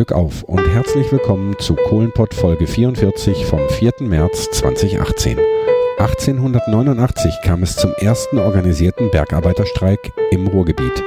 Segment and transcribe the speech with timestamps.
[0.00, 3.92] Glück auf und herzlich willkommen zu Kohlenpott Folge 44 vom 4.
[4.00, 5.36] März 2018.
[5.98, 11.04] 1889 kam es zum ersten organisierten Bergarbeiterstreik im Ruhrgebiet.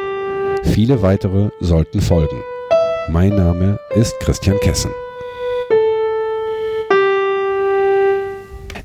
[0.62, 2.38] Viele weitere sollten folgen.
[3.10, 4.92] Mein Name ist Christian Kessen.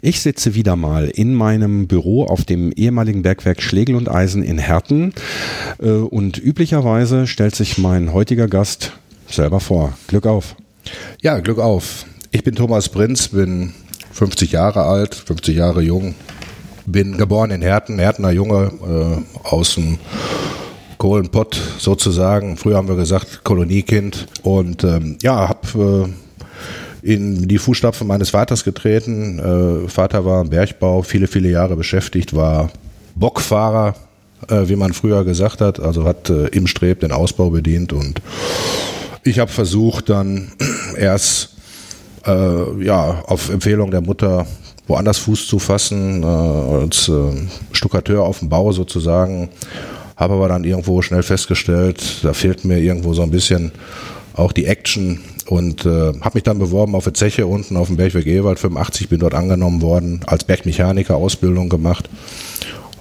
[0.00, 4.56] Ich sitze wieder mal in meinem Büro auf dem ehemaligen Bergwerk Schlegel und Eisen in
[4.56, 5.12] Herten
[5.82, 8.92] äh, und üblicherweise stellt sich mein heutiger Gast
[9.30, 9.92] selber vor.
[10.06, 10.56] Glück auf.
[11.22, 12.06] Ja, Glück auf.
[12.30, 13.72] Ich bin Thomas Prinz, bin
[14.12, 16.14] 50 Jahre alt, 50 Jahre jung,
[16.86, 18.72] bin geboren in Herten, Hertener Junge
[19.44, 19.98] äh, aus dem
[20.98, 22.56] Kohlenpott sozusagen.
[22.56, 26.10] Früher haben wir gesagt Koloniekind und ähm, ja, habe
[27.02, 29.38] äh, in die Fußstapfen meines Vaters getreten.
[29.38, 32.70] Äh, Vater war im Bergbau, viele, viele Jahre beschäftigt, war
[33.14, 33.94] Bockfahrer,
[34.48, 38.20] äh, wie man früher gesagt hat, also hat äh, im Streb den Ausbau bedient und
[39.28, 40.52] ich habe versucht dann
[40.96, 41.56] erst
[42.26, 44.46] äh, ja auf Empfehlung der Mutter
[44.86, 47.12] woanders Fuß zu fassen, äh, als äh,
[47.72, 49.50] Stuckateur auf dem Bau sozusagen,
[50.16, 53.72] habe aber dann irgendwo schnell festgestellt, da fehlt mir irgendwo so ein bisschen
[54.34, 57.96] auch die Action und äh, habe mich dann beworben auf der Zeche unten auf dem
[57.96, 62.08] Bergwerk Ewald 85, bin dort angenommen worden, als Bergmechaniker Ausbildung gemacht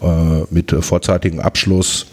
[0.01, 2.07] äh, mit äh, vorzeitigem Abschluss.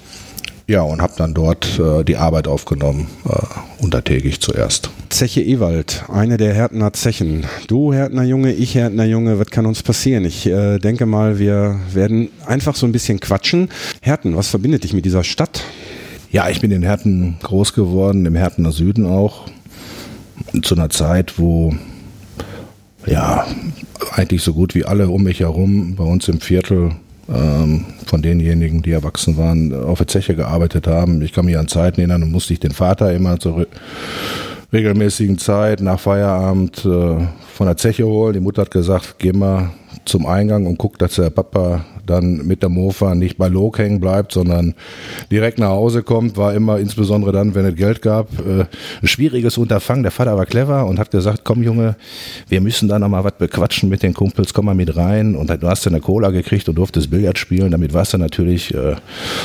[0.67, 4.89] Ja, und habe dann dort äh, die Arbeit aufgenommen, äh, untertägig zuerst.
[5.11, 7.45] Zeche Ewald, eine der Härtner Zechen.
[7.67, 10.25] Du Härtner Junge, ich Härtner Junge, was kann uns passieren?
[10.25, 13.69] Ich äh, denke mal, wir werden einfach so ein bisschen quatschen.
[14.01, 15.63] Härten, was verbindet dich mit dieser Stadt?
[16.33, 19.47] Ja, ich bin in Herten groß geworden, im Hertener Süden auch.
[20.63, 21.75] Zu einer Zeit, wo
[23.07, 23.47] ja
[24.13, 26.93] eigentlich so gut wie alle um mich herum bei uns im Viertel
[27.33, 31.23] ähm, von denjenigen, die erwachsen waren, auf der Zeche gearbeitet haben.
[31.23, 33.67] Ich kann mich an Zeiten erinnern, da musste ich den Vater immer zur
[34.73, 38.35] regelmäßigen Zeit nach Feierabend äh, von der Zeche holen.
[38.35, 39.71] Die Mutter hat gesagt, geh mal
[40.05, 44.01] zum Eingang und guck, dass der Papa dann mit der Mofa nicht bei Log hängen
[44.01, 44.75] bleibt, sondern
[45.31, 48.67] direkt nach Hause kommt, war immer insbesondere dann, wenn es Geld gab, äh,
[49.01, 50.03] ein schwieriges Unterfangen.
[50.03, 51.97] Der Vater war clever und hat gesagt, komm Junge,
[52.49, 55.35] wir müssen da nochmal was bequatschen mit den Kumpels, komm mal mit rein.
[55.35, 57.71] Und du hast dann eine Cola gekriegt und durftest Billard spielen.
[57.71, 58.97] Damit warst du natürlich äh,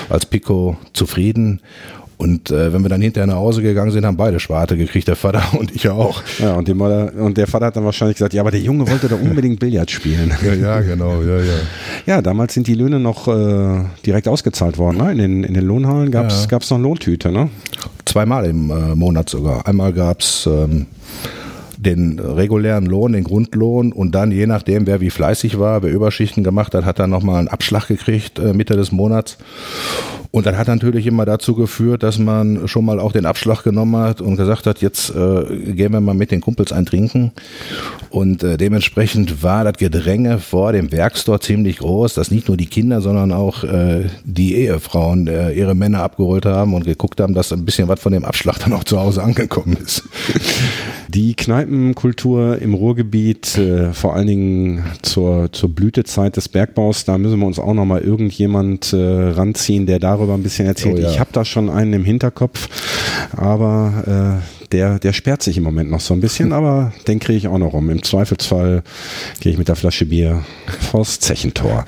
[0.10, 1.62] als Pico zufrieden.
[2.20, 5.16] Und äh, wenn wir dann hinterher nach Hause gegangen sind, haben beide Schwarte gekriegt, der
[5.16, 6.22] Vater und ich auch.
[6.40, 8.86] Ja, und, die Mutter, und der Vater hat dann wahrscheinlich gesagt, ja, aber der Junge
[8.90, 10.34] wollte doch unbedingt Billard spielen.
[10.44, 11.54] Ja, ja, genau, ja, ja.
[12.06, 14.98] Ja, damals sind die Löhne noch äh, direkt ausgezahlt worden.
[14.98, 15.14] Ne?
[15.14, 16.58] In, den, in den Lohnhallen gab es ja.
[16.78, 17.50] noch Lohntüte, ne?
[18.04, 19.66] Zweimal im äh, Monat sogar.
[19.66, 20.88] Einmal gab's ähm,
[21.78, 26.44] den regulären Lohn, den Grundlohn und dann je nachdem, wer wie fleißig war, wer Überschichten
[26.44, 29.38] gemacht hat, hat dann nochmal einen Abschlag gekriegt äh, Mitte des Monats.
[30.32, 33.96] Und das hat natürlich immer dazu geführt, dass man schon mal auch den Abschlag genommen
[33.96, 37.32] hat und gesagt hat, jetzt äh, gehen wir mal mit den Kumpels ein Trinken.
[38.12, 42.68] Und äh, dementsprechend war das Gedränge vor dem Werkstor ziemlich groß, dass nicht nur die
[42.68, 47.52] Kinder, sondern auch äh, die Ehefrauen äh, ihre Männer abgeholt haben und geguckt haben, dass
[47.52, 50.04] ein bisschen was von dem Abschlag dann auch zu Hause angekommen ist.
[51.08, 57.40] Die Kneipenkultur im Ruhrgebiet, äh, vor allen Dingen zur, zur Blütezeit des Bergbaus, da müssen
[57.40, 60.98] wir uns auch nochmal irgendjemand äh, ranziehen, der darüber ein bisschen erzählt.
[60.98, 61.12] Oh ja.
[61.12, 62.68] Ich habe da schon einen im Hinterkopf,
[63.36, 67.38] aber äh, der, der sperrt sich im Moment noch so ein bisschen, aber den kriege
[67.38, 67.90] ich auch noch rum.
[67.90, 68.84] Im Zweifelsfall
[69.40, 70.44] gehe ich mit der Flasche Bier
[70.92, 71.86] vors Zechentor.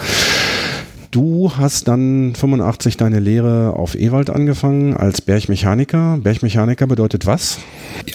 [1.11, 6.17] Du hast dann 85 deine Lehre auf Ewald angefangen als Bergmechaniker.
[6.23, 7.59] Bergmechaniker bedeutet was?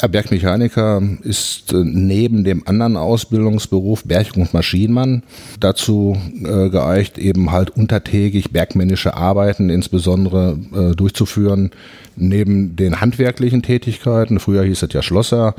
[0.01, 5.25] Ja, Bergmechaniker ist äh, neben dem anderen Ausbildungsberuf Berg- und Maschinenmann
[5.61, 11.73] dazu äh, geeicht, eben halt untertägig bergmännische Arbeiten insbesondere äh, durchzuführen,
[12.17, 15.55] neben den handwerklichen Tätigkeiten, früher hieß es ja Schlosser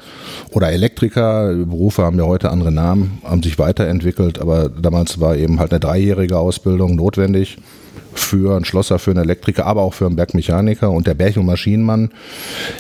[0.51, 5.59] oder Elektriker, Berufe haben ja heute andere Namen, haben sich weiterentwickelt, aber damals war eben
[5.59, 7.58] halt eine dreijährige Ausbildung notwendig
[8.14, 11.46] für einen Schlosser, für einen Elektriker, aber auch für einen Bergmechaniker und der Berg- und
[11.46, 12.11] Maschinenmann,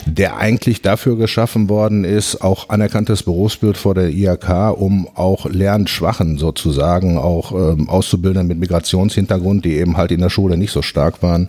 [0.05, 6.37] der eigentlich dafür geschaffen worden ist, auch anerkanntes Berufsbild vor der IHK, um auch Lernschwachen
[6.37, 11.21] sozusagen, auch ähm, Auszubildenden mit Migrationshintergrund, die eben halt in der Schule nicht so stark
[11.23, 11.47] waren,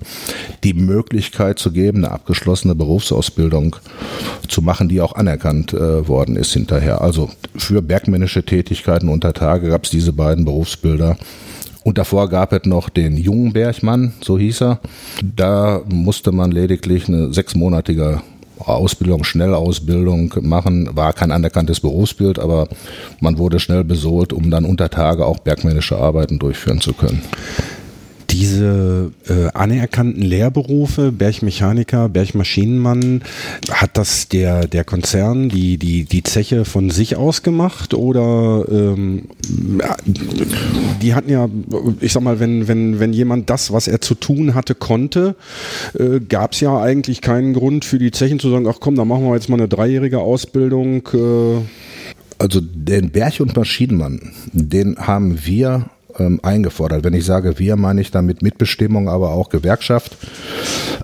[0.65, 3.77] die Möglichkeit zu geben, eine abgeschlossene Berufsausbildung
[4.49, 7.01] zu machen, die auch anerkannt äh, worden ist hinterher.
[7.01, 11.17] Also für bergmännische Tätigkeiten unter Tage gab es diese beiden Berufsbilder
[11.85, 14.81] und davor gab es noch den jungen Bergmann, so hieß er.
[15.23, 18.21] Da musste man lediglich eine sechsmonatige
[18.59, 22.69] Ausbildung, Schnellausbildung machen, war kein anerkanntes Berufsbild, aber
[23.21, 27.23] man wurde schnell besohlt, um dann unter Tage auch bergmännische Arbeiten durchführen zu können.
[28.31, 33.23] Diese äh, anerkannten Lehrberufe, Bergmechaniker, Bergmaschinenmann,
[33.71, 39.25] hat das der, der Konzern, die, die, die Zeche von sich aus gemacht oder ähm,
[41.03, 41.49] die hatten ja,
[42.01, 45.35] ich sag mal, wenn, wenn, wenn jemand das, was er zu tun hatte, konnte,
[45.99, 49.05] äh, gab es ja eigentlich keinen Grund für die Zechen zu sagen, ach komm, da
[49.05, 51.09] machen wir jetzt mal eine dreijährige Ausbildung.
[51.15, 51.63] Äh.
[52.41, 57.05] Also den Berg- und Maschinenmann, den haben wir ähm, eingefordert.
[57.05, 60.17] Wenn ich sage wir, meine ich damit Mitbestimmung, aber auch Gewerkschaft,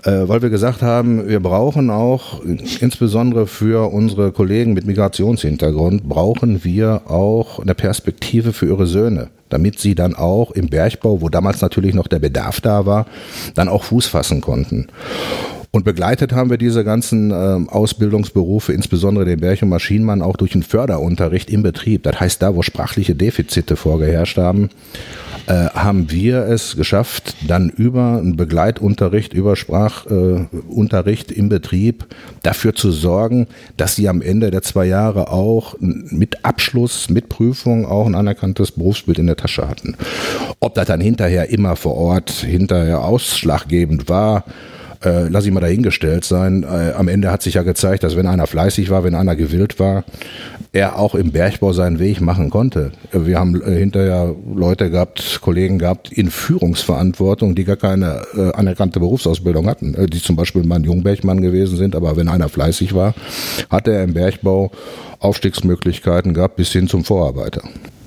[0.03, 6.63] äh, weil wir gesagt haben, wir brauchen auch, insbesondere für unsere Kollegen mit Migrationshintergrund, brauchen
[6.63, 11.61] wir auch eine Perspektive für ihre Söhne damit sie dann auch im Bergbau, wo damals
[11.61, 13.05] natürlich noch der Bedarf da war,
[13.53, 14.87] dann auch Fuß fassen konnten.
[15.75, 17.33] Und begleitet haben wir diese ganzen äh,
[17.69, 22.03] Ausbildungsberufe, insbesondere den Berg- und Maschinenmann, auch durch einen Förderunterricht im Betrieb.
[22.03, 24.69] Das heißt, da, wo sprachliche Defizite vorgeherrscht haben,
[25.47, 32.05] äh, haben wir es geschafft, dann über einen Begleitunterricht, über Sprachunterricht äh, im Betrieb
[32.41, 37.85] dafür zu sorgen, dass sie am Ende der zwei Jahre auch mit Abschluss, mit Prüfung
[37.85, 39.97] auch ein anerkanntes Berufsbild in der Tasche hatten.
[40.61, 44.45] Ob das dann hinterher immer vor Ort hinterher ausschlaggebend war,
[45.05, 46.63] äh, lass ich mal dahingestellt sein.
[46.63, 49.79] Äh, am Ende hat sich ja gezeigt, dass wenn einer fleißig war, wenn einer gewillt
[49.79, 50.03] war,
[50.71, 52.91] er auch im Bergbau seinen Weg machen konnte.
[53.11, 58.99] Wir haben äh, hinterher Leute gehabt, Kollegen gehabt in Führungsverantwortung, die gar keine äh, anerkannte
[58.99, 62.93] Berufsausbildung hatten, äh, die zum Beispiel mal ein Jungbergmann gewesen sind, aber wenn einer fleißig
[62.93, 63.13] war,
[63.69, 64.71] hatte er im Bergbau
[65.19, 67.61] Aufstiegsmöglichkeiten gehabt bis hin zum Vorarbeiter.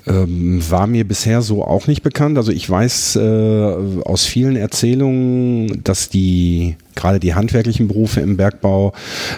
[0.09, 2.37] Ähm, war mir bisher so auch nicht bekannt.
[2.37, 3.73] Also ich weiß äh,
[4.05, 8.93] aus vielen Erzählungen, dass die gerade die handwerklichen Berufe im Bergbau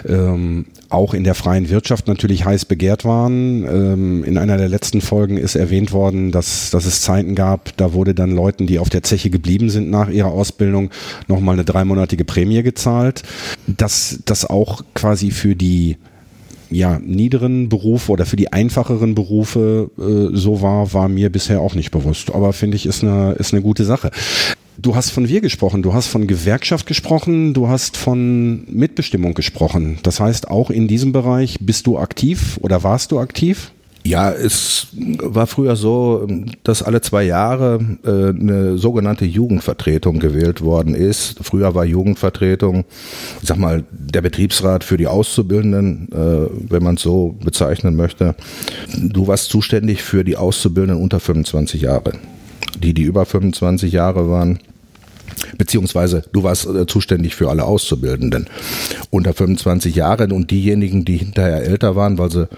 [0.06, 3.64] ähm, auch in der freien Wirtschaft natürlich heiß begehrt waren.
[3.64, 7.92] Ähm, in einer der letzten Folgen ist erwähnt worden, dass, dass es Zeiten gab, da
[7.92, 10.90] wurde dann Leuten, die auf der Zeche geblieben sind nach ihrer Ausbildung,
[11.28, 13.22] nochmal eine dreimonatige Prämie gezahlt.
[13.66, 15.96] Dass das auch quasi für die
[16.72, 21.74] ja, niederen Berufe oder für die einfacheren Berufe äh, so war, war mir bisher auch
[21.74, 22.34] nicht bewusst.
[22.34, 24.10] Aber finde ich, ist eine, ist eine gute Sache.
[24.78, 29.98] Du hast von wir gesprochen, du hast von Gewerkschaft gesprochen, du hast von Mitbestimmung gesprochen.
[30.02, 33.72] Das heißt, auch in diesem Bereich bist du aktiv oder warst du aktiv?
[34.04, 36.26] Ja, es war früher so,
[36.64, 41.36] dass alle zwei Jahre äh, eine sogenannte Jugendvertretung gewählt worden ist.
[41.42, 42.84] Früher war Jugendvertretung,
[43.40, 48.34] ich sag mal, der Betriebsrat für die Auszubildenden, äh, wenn man es so bezeichnen möchte.
[48.96, 52.14] Du warst zuständig für die Auszubildenden unter 25 Jahre.
[52.78, 54.58] Die, die über 25 Jahre waren,
[55.58, 58.46] beziehungsweise du warst äh, zuständig für alle Auszubildenden
[59.10, 62.48] unter 25 Jahren und diejenigen, die hinterher älter waren, weil sie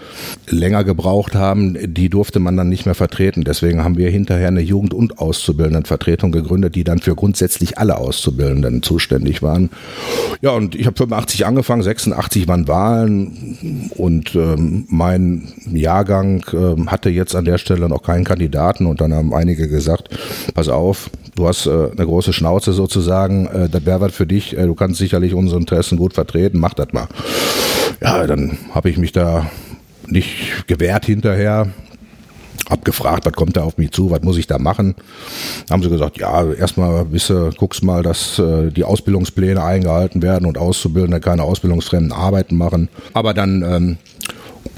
[0.49, 3.43] länger gebraucht haben, die durfte man dann nicht mehr vertreten.
[3.43, 8.83] Deswegen haben wir hinterher eine Jugend- und Auszubildendenvertretung gegründet, die dann für grundsätzlich alle Auszubildenden
[8.83, 9.69] zuständig waren.
[10.41, 17.09] Ja, und ich habe 85 angefangen, 86 waren Wahlen und ähm, mein Jahrgang ähm, hatte
[17.09, 20.09] jetzt an der Stelle noch keinen Kandidaten und dann haben einige gesagt,
[20.53, 24.57] pass auf, du hast äh, eine große Schnauze sozusagen, äh, das wäre was für dich,
[24.57, 27.07] äh, du kannst sicherlich unsere Interessen gut vertreten, mach das mal.
[28.01, 29.49] Ja, dann habe ich mich da
[30.07, 31.67] nicht gewehrt hinterher,
[32.69, 34.95] abgefragt, was kommt da auf mich zu, was muss ich da machen?
[35.69, 40.57] Haben sie gesagt, ja, erstmal wisse, guckst mal, dass äh, die Ausbildungspläne eingehalten werden und
[40.57, 42.89] Auszubildende keine ausbildungsfremden Arbeiten machen.
[43.13, 43.97] Aber dann ähm,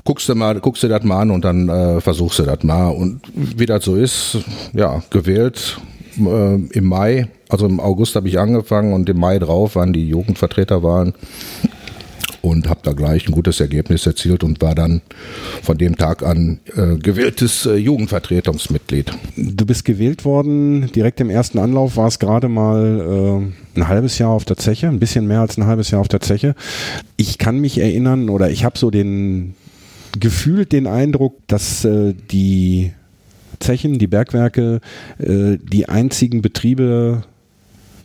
[0.04, 2.90] guckst du mal, guckst du das mal an und dann äh, versuchst du das mal.
[2.90, 4.40] Und wie das so ist,
[4.74, 5.80] ja, gewählt
[6.20, 10.08] äh, im Mai, also im August habe ich angefangen und im Mai drauf waren die
[10.08, 11.14] Jugendvertreterwahlen
[12.42, 15.02] und habe da gleich ein gutes Ergebnis erzielt und war dann
[15.62, 19.12] von dem Tag an äh, gewähltes äh, Jugendvertretungsmitglied.
[19.36, 24.18] Du bist gewählt worden, direkt im ersten Anlauf war es gerade mal äh, ein halbes
[24.18, 26.56] Jahr auf der Zeche, ein bisschen mehr als ein halbes Jahr auf der Zeche.
[27.18, 29.56] Ich kann mich erinnern oder ich habe so den
[30.20, 32.92] gefühlt den Eindruck, dass äh, die
[33.60, 34.80] Zechen, die Bergwerke,
[35.20, 37.24] äh, die einzigen Betriebe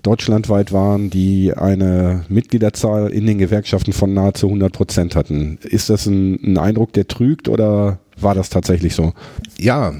[0.03, 5.59] deutschlandweit waren, die eine Mitgliederzahl in den Gewerkschaften von nahezu 100 Prozent hatten.
[5.63, 9.13] Ist das ein, ein, Eindruck, der trügt oder war das tatsächlich so?
[9.59, 9.95] Ja,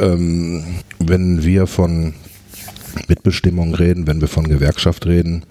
[0.00, 0.64] ähm,
[1.00, 2.14] wenn wir von
[3.08, 5.44] Mitbestimmung reden, wenn wir von Gewerkschaft reden,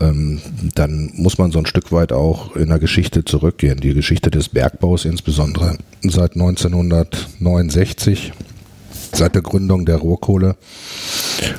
[0.00, 0.40] ähm,
[0.74, 3.80] dann muss man so ein Stück weit auch in der Geschichte zurückgehen.
[3.80, 8.32] Die Geschichte des Bergbaus insbesondere seit 1969
[9.14, 10.56] seit der Gründung der Rohrkohle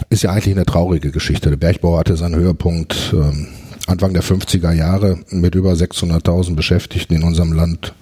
[0.09, 1.49] ist ja eigentlich eine traurige Geschichte.
[1.49, 3.47] Der Bergbau hatte seinen Höhepunkt ähm,
[3.87, 7.93] Anfang der 50er Jahre mit über 600.000 Beschäftigten in unserem Land,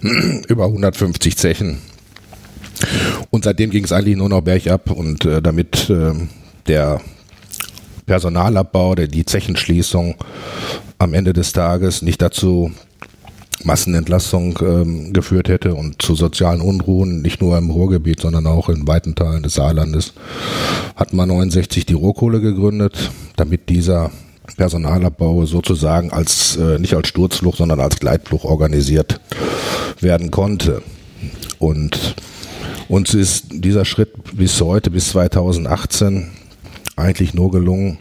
[0.48, 1.78] über 150 Zechen.
[3.30, 6.12] Und seitdem ging es eigentlich nur noch bergab und äh, damit äh,
[6.66, 7.00] der
[8.06, 10.14] Personalabbau, der die Zechenschließung
[10.98, 12.70] am Ende des Tages nicht dazu
[13.62, 18.86] Massenentlassung ähm, geführt hätte und zu sozialen Unruhen, nicht nur im Ruhrgebiet, sondern auch in
[18.86, 20.14] weiten Teilen des Saarlandes,
[20.96, 24.10] hat man 69 die Rohkohle gegründet, damit dieser
[24.56, 29.20] Personalabbau sozusagen als äh, nicht als Sturzflucht, sondern als Gleitflucht organisiert
[30.00, 30.82] werden konnte.
[31.58, 32.16] Und
[32.88, 36.28] uns ist dieser Schritt bis heute, bis 2018,
[36.96, 37.98] eigentlich nur gelungen,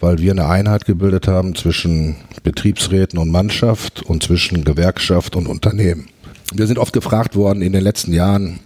[0.00, 6.08] weil wir eine Einheit gebildet haben zwischen Betriebsräten und Mannschaft und zwischen Gewerkschaft und Unternehmen.
[6.54, 8.60] Wir sind oft gefragt worden in den letzten Jahren,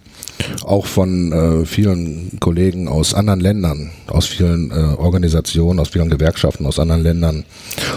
[0.63, 6.65] auch von äh, vielen Kollegen aus anderen Ländern, aus vielen äh, Organisationen, aus vielen Gewerkschaften
[6.65, 7.45] aus anderen Ländern.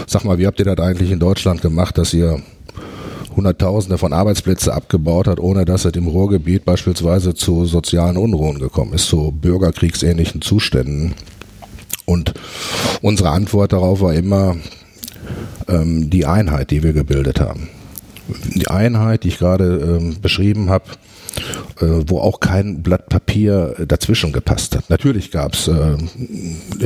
[0.07, 2.41] Sag mal, wie habt ihr das eigentlich in Deutschland gemacht, dass ihr
[3.35, 8.93] Hunderttausende von Arbeitsplätze abgebaut hat, ohne dass es im Ruhrgebiet beispielsweise zu sozialen Unruhen gekommen
[8.93, 11.13] ist, zu bürgerkriegsähnlichen Zuständen?
[12.05, 12.33] Und
[13.01, 14.57] unsere Antwort darauf war immer
[15.67, 17.69] die Einheit, die wir gebildet haben.
[18.55, 20.85] Die Einheit, die ich gerade ähm, beschrieben habe,
[21.79, 24.89] wo auch kein Blatt Papier dazwischen gepasst hat.
[24.89, 25.97] Natürlich gab es äh,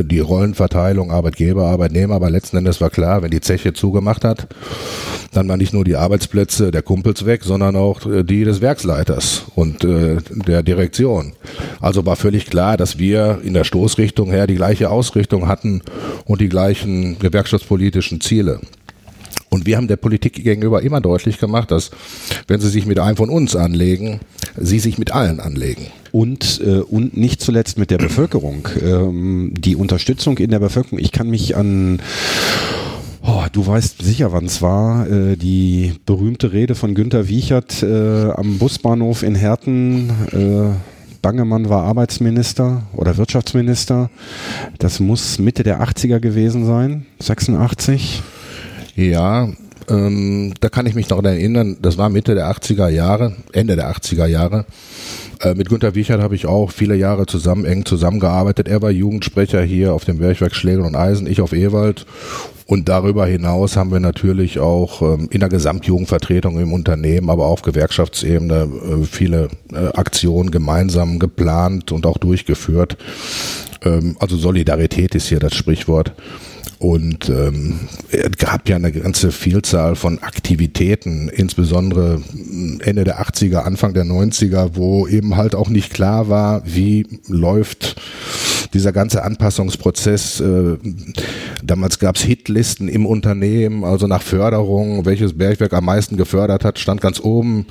[0.04, 4.48] die Rollenverteilung Arbeitgeber, Arbeitnehmer, aber letzten Endes war klar, wenn die Zeche zugemacht hat,
[5.34, 9.46] dann waren nicht nur die Arbeitsplätze der Kumpels weg, sondern auch äh, die des Werksleiters
[9.56, 11.34] und äh, der Direktion.
[11.82, 15.82] Also war völlig klar, dass wir in der Stoßrichtung her die gleiche Ausrichtung hatten
[16.26, 18.60] und die gleichen gewerkschaftspolitischen Ziele.
[19.56, 21.92] Und wir haben der Politik gegenüber immer deutlich gemacht, dass
[22.50, 24.20] wenn sie sich mit einem von uns anlegen,
[24.58, 25.88] sie sich mit allen anlegen.
[26.12, 28.68] Und, äh, und nicht zuletzt mit der Bevölkerung.
[28.84, 31.00] Ähm, die Unterstützung in der Bevölkerung.
[31.00, 32.02] Ich kann mich an
[33.28, 35.10] Oh, du weißt sicher, wann es war.
[35.10, 40.10] Äh, die berühmte Rede von Günter Wiechert äh, am Busbahnhof in Herten.
[40.34, 40.76] Äh,
[41.22, 44.10] Bangemann war Arbeitsminister oder Wirtschaftsminister.
[44.80, 48.22] Das muss Mitte der 80er gewesen sein, 86.
[48.96, 49.50] Ja,
[49.90, 53.92] ähm, da kann ich mich noch erinnern, das war Mitte der 80er Jahre, Ende der
[53.92, 54.66] 80er Jahre.
[55.42, 58.70] Äh, mit Günter Wiechert habe ich auch viele Jahre zusammen, eng zusammengearbeitet.
[58.70, 62.06] Er war Jugendsprecher hier auf dem Bergwerk Schlegel und Eisen, ich auf Ewald.
[62.68, 67.52] Und darüber hinaus haben wir natürlich auch ähm, in der Gesamtjugendvertretung im Unternehmen, aber auch
[67.52, 72.98] auf Gewerkschaftsebene äh, viele äh, Aktionen gemeinsam geplant und auch durchgeführt.
[73.84, 76.14] Ähm, also Solidarität ist hier das Sprichwort.
[76.78, 77.80] Und ähm,
[78.12, 82.22] es gab ja eine ganze Vielzahl von Aktivitäten, insbesondere
[82.82, 87.96] Ende der 80er, Anfang der 90er, wo eben halt auch nicht klar war, wie läuft
[88.74, 90.42] dieser ganze Anpassungsprozess.
[90.42, 90.78] Äh,
[91.64, 96.78] damals gab es Hitlisten im Unternehmen, also nach Förderung, welches Bergwerk am meisten gefördert hat,
[96.78, 97.66] stand ganz oben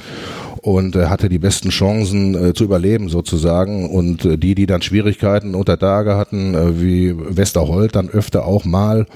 [0.64, 3.90] und äh, hatte die besten Chancen äh, zu überleben sozusagen.
[3.90, 8.64] Und äh, die, die dann Schwierigkeiten unter Tage hatten, äh, wie Westerholt dann öfter auch
[8.64, 9.06] mal,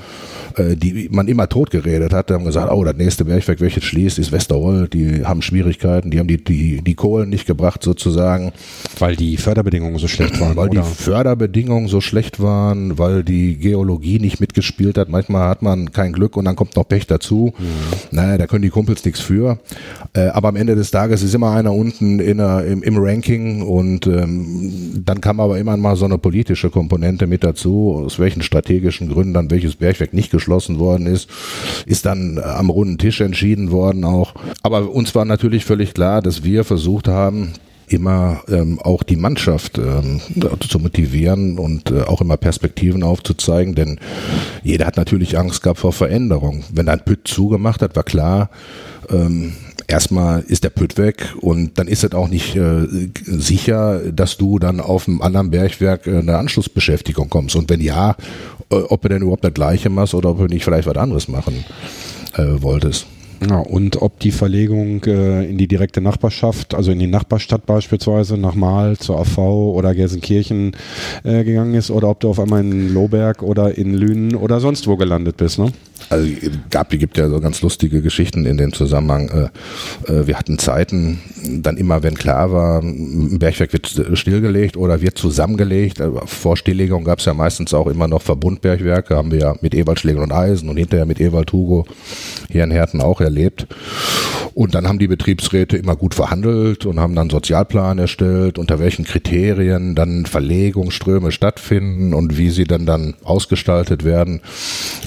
[0.57, 4.31] äh, die man immer totgeredet hat, haben gesagt, oh, das nächste Bergwerk, welches schließt, ist
[4.31, 8.53] Westerholt, die haben Schwierigkeiten, die haben die, die, die Kohlen nicht gebracht sozusagen.
[8.99, 10.55] Weil die Förderbedingungen so schlecht waren.
[10.55, 10.83] Weil oder?
[10.83, 15.09] die Förderbedingungen so schlecht waren, weil die Geologie nicht mitgespielt hat.
[15.09, 17.55] Manchmal hat man kein Glück und dann kommt noch Pech dazu.
[17.59, 17.65] Mhm.
[18.11, 19.59] Naja, da können die Kumpels nichts für.
[20.13, 24.09] Äh, aber am Ende des Tages ist immer einer unten in im, im Ranking und
[24.09, 29.09] ähm, dann kam aber immer mal so eine politische Komponente mit dazu, aus welchen strategischen
[29.09, 31.31] Gründen dann welches Bergwerk nicht geschlossen worden ist,
[31.87, 34.35] ist dann äh, am runden Tisch entschieden worden auch.
[34.65, 37.53] Aber uns war natürlich völlig klar, dass wir versucht haben,
[37.87, 40.21] immer ähm, auch die Mannschaft ähm,
[40.69, 44.01] zu motivieren und äh, auch immer Perspektiven aufzuzeigen, denn
[44.65, 46.65] jeder hat natürlich Angst gehabt vor Veränderung.
[46.73, 48.51] Wenn ein Püt zugemacht hat, war klar,
[49.09, 49.53] ähm,
[49.89, 52.87] erstmal ist der Pütt weg und dann ist es auch nicht äh,
[53.25, 57.57] sicher, dass du dann auf einem anderen Bergwerk äh, eine Anschlussbeschäftigung kommst.
[57.57, 58.15] Und wenn ja,
[58.71, 61.27] äh, ob du denn überhaupt das Gleiche machst oder ob du nicht vielleicht was anderes
[61.27, 61.65] machen
[62.35, 63.07] äh, wolltest.
[63.49, 68.37] Ja, und ob die Verlegung äh, in die direkte Nachbarschaft, also in die Nachbarstadt beispielsweise,
[68.37, 70.73] nach Mahl zur AV oder Gelsenkirchen
[71.23, 74.97] gegangen ist, oder ob du auf einmal in Lohberg oder in Lünen oder sonst wo
[74.97, 75.73] gelandet bist, ne?
[76.11, 76.29] Also
[76.71, 79.29] gab, gibt ja so ganz lustige Geschichten in dem Zusammenhang.
[79.29, 81.21] Äh, äh, wir hatten Zeiten,
[81.63, 86.01] dann immer, wenn klar war, ein Bergwerk wird stillgelegt oder wird zusammengelegt.
[86.01, 89.75] Äh, vor Stilllegung gab es ja meistens auch immer noch Verbundbergwerke, haben wir ja mit
[89.75, 91.87] Ewald Schlegel und Eisen und hinterher mit Ewald Hugo
[92.51, 93.67] hier in Herten auch erlebt.
[94.59, 99.05] Und dann haben die Betriebsräte immer gut verhandelt und haben dann Sozialplan erstellt, unter welchen
[99.05, 104.41] Kriterien dann Verlegungsströme stattfinden und wie sie dann dann ausgestaltet werden.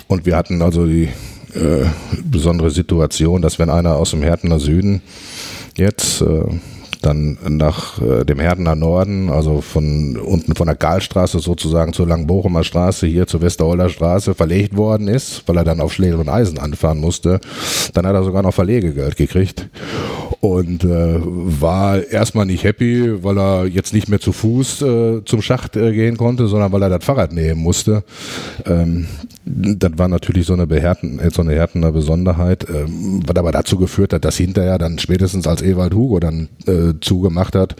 [0.08, 1.10] Und wir hatten also die
[1.54, 1.84] äh,
[2.24, 5.02] besondere Situation, dass wenn einer aus dem Härtener Süden
[5.76, 6.46] jetzt äh,
[7.02, 12.64] dann nach äh, dem Herdener Norden, also von unten von der Karlstraße sozusagen zur Langbochumer
[12.64, 16.60] Straße hier zur Westerholder Straße verlegt worden ist, weil er dann auf Schlegel und Eisen
[16.60, 17.40] anfahren musste.
[17.94, 19.70] Dann hat er sogar noch Verlegegeld gekriegt
[20.40, 25.42] und äh, war erstmal nicht happy, weil er jetzt nicht mehr zu Fuß äh, zum
[25.42, 28.04] Schacht äh, gehen konnte, sondern weil er das Fahrrad nehmen musste.
[28.66, 29.08] Ähm,
[29.46, 33.78] das war natürlich so eine, Behärten, äh, so eine Härtener Besonderheit, ähm, was aber dazu
[33.78, 37.76] geführt hat, dass hinterher dann spätestens als Ewald Hugo dann äh, zugemacht hat,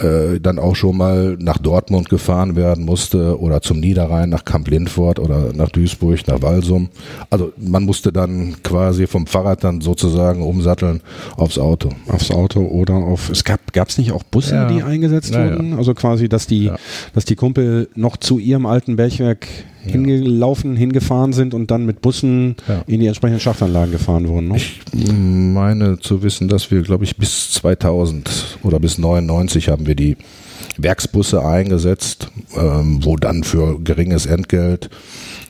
[0.00, 4.68] äh, dann auch schon mal nach Dortmund gefahren werden musste oder zum Niederrhein, nach Kamp
[4.68, 6.90] Lindfort oder nach Duisburg, nach Walsum.
[7.30, 11.00] Also man musste dann quasi vom Fahrrad dann sozusagen umsatteln
[11.36, 11.72] aufs Auto.
[11.72, 11.90] Auto.
[12.08, 13.30] Aufs Auto oder auf.
[13.30, 14.68] Es gab es nicht auch Busse, ja.
[14.68, 15.72] die eingesetzt ja, wurden?
[15.72, 15.78] Ja.
[15.78, 16.70] Also quasi, dass die,
[17.14, 19.46] dass die Kumpel noch zu ihrem alten Bergwerk
[19.84, 24.48] hingelaufen, hingefahren sind und dann mit Bussen in die entsprechenden Schachtanlagen gefahren wurden.
[24.48, 24.56] Ne?
[24.56, 24.80] Ich
[25.12, 30.16] meine zu wissen, dass wir, glaube ich, bis 2000 oder bis 99 haben wir die
[30.78, 34.90] Werksbusse eingesetzt, ähm, wo dann für geringes Entgelt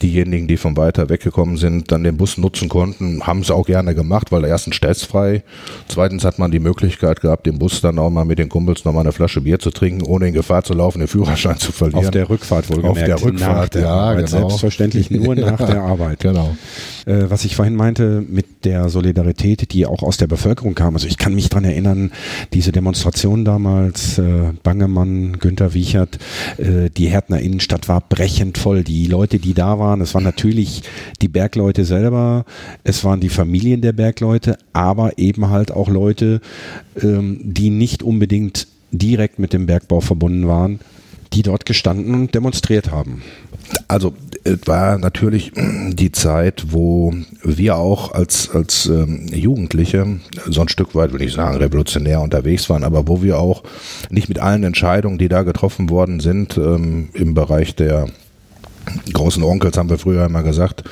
[0.02, 3.95] diejenigen, die von weiter weggekommen sind, dann den Bus nutzen konnten, haben es auch gerne
[3.95, 5.43] gemacht, weil erstens stressfrei,
[5.88, 8.93] zweitens hat man die Möglichkeit gehabt, den Bus dann auch mal mit den Kumpels noch
[8.93, 12.07] mal eine Flasche Bier zu trinken, ohne in Gefahr zu laufen, den Führerschein zu verlieren.
[12.07, 13.12] Auf der Rückfahrt wohlgemerkt.
[13.12, 14.49] Auf der Rückfahrt, der ja, Arbeit, genau.
[14.49, 16.21] Selbstverständlich nur nach der Arbeit.
[16.21, 16.57] Genau.
[17.07, 20.95] Äh, was ich vorhin meinte mit der Solidarität, die auch aus der Bevölkerung kam.
[20.95, 22.12] Also ich kann mich dran erinnern,
[22.52, 26.19] diese Demonstration damals, äh, Bangemann, Günter Wiechert,
[26.59, 28.85] äh, die Härtner Innenstadt war brechend voll.
[28.85, 30.00] Die Leute, die da waren.
[30.00, 30.83] Es waren natürlich
[31.21, 32.45] die Bergleute selber,
[32.85, 36.40] es waren die Familien der Bergleute, aber eben halt auch Leute,
[37.00, 40.81] ähm, die nicht unbedingt direkt mit dem Bergbau verbunden waren,
[41.33, 43.23] die dort gestanden und demonstriert haben.
[43.88, 44.14] Also
[44.45, 50.95] es war natürlich die Zeit, wo wir auch als, als ähm, Jugendliche so ein Stück
[50.95, 53.62] weit, würde ich sagen, revolutionär unterwegs waren, aber wo wir auch
[54.11, 58.09] nicht mit allen Entscheidungen, die da getroffen worden sind, ähm, im Bereich der
[59.12, 60.85] großen Onkels haben wir früher immer gesagt,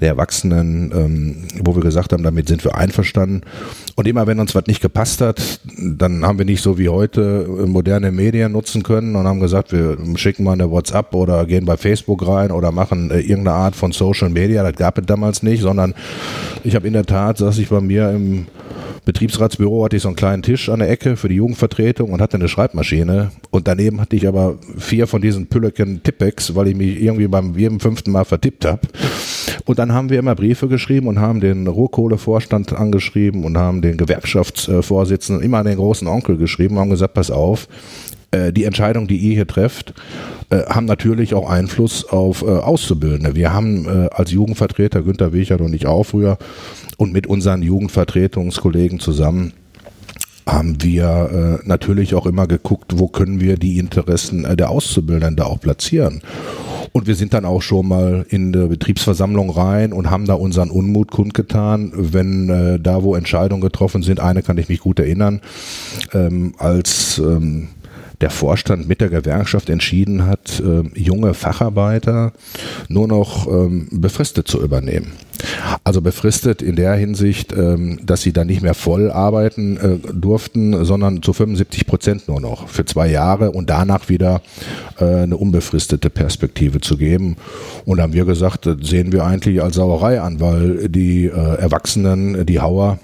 [0.00, 3.42] der Erwachsenen, ähm, wo wir gesagt haben, damit sind wir einverstanden.
[3.94, 7.46] Und immer wenn uns was nicht gepasst hat, dann haben wir nicht so wie heute
[7.48, 11.64] äh, moderne Medien nutzen können und haben gesagt, wir schicken mal eine WhatsApp oder gehen
[11.64, 14.62] bei Facebook rein oder machen äh, irgendeine Art von Social Media.
[14.62, 15.94] Das gab es damals nicht, sondern
[16.64, 18.46] ich habe in der Tat, saß ich bei mir im
[19.06, 22.36] Betriebsratsbüro hatte ich so einen kleinen Tisch an der Ecke für die Jugendvertretung und hatte
[22.36, 23.30] eine Schreibmaschine.
[23.50, 27.56] Und daneben hatte ich aber vier von diesen Pülleken Tippex, weil ich mich irgendwie beim
[27.56, 28.80] jedem fünften Mal vertippt habe.
[29.64, 33.96] Und dann haben wir immer Briefe geschrieben und haben den Rohkohlevorstand angeschrieben und haben den
[33.96, 37.68] Gewerkschaftsvorsitzenden immer an den großen Onkel geschrieben und haben gesagt, pass auf,
[38.30, 39.94] äh, die Entscheidung, die ihr hier trefft,
[40.50, 43.34] äh, haben natürlich auch Einfluss auf äh, Auszubildende.
[43.34, 46.38] Wir haben als Jugendvertreter, Günter Wichert und ich auch früher,
[46.96, 49.52] und mit unseren Jugendvertretungskollegen zusammen
[50.46, 55.36] haben wir äh, natürlich auch immer geguckt, wo können wir die Interessen äh, der Auszubildenden
[55.36, 56.22] da auch platzieren.
[56.92, 60.70] Und wir sind dann auch schon mal in der Betriebsversammlung rein und haben da unseren
[60.70, 65.40] Unmut kundgetan, wenn äh, da, wo Entscheidungen getroffen sind, eine kann ich mich gut erinnern,
[66.14, 67.68] ähm, als ähm,
[68.20, 72.32] der Vorstand mit der Gewerkschaft entschieden hat, äh, junge Facharbeiter
[72.88, 75.12] nur noch ähm, befristet zu übernehmen.
[75.84, 80.84] Also befristet in der Hinsicht, ähm, dass sie dann nicht mehr voll arbeiten äh, durften,
[80.84, 84.40] sondern zu 75 Prozent nur noch für zwei Jahre und danach wieder
[84.98, 87.36] äh, eine unbefristete Perspektive zu geben.
[87.84, 92.46] Und haben wir gesagt, das sehen wir eigentlich als Sauerei an, weil die äh, Erwachsenen,
[92.46, 92.98] die Hauer,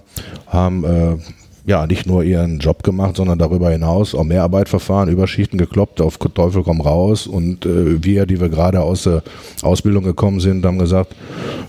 [0.46, 1.20] haben
[1.64, 6.64] ja, nicht nur ihren Job gemacht, sondern darüber hinaus auch Mehrarbeitverfahren, Überschichten gekloppt, auf Teufel
[6.64, 7.26] komm raus.
[7.26, 9.22] Und äh, wir, die wir gerade aus der
[9.62, 11.14] Ausbildung gekommen sind, haben gesagt,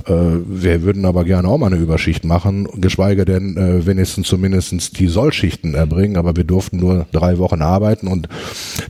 [0.07, 0.13] äh,
[0.45, 5.07] wir würden aber gerne auch mal eine Überschicht machen, geschweige denn äh, wenigstens zumindest die
[5.07, 8.07] Sollschichten erbringen, aber wir durften nur drei Wochen arbeiten.
[8.07, 8.27] Und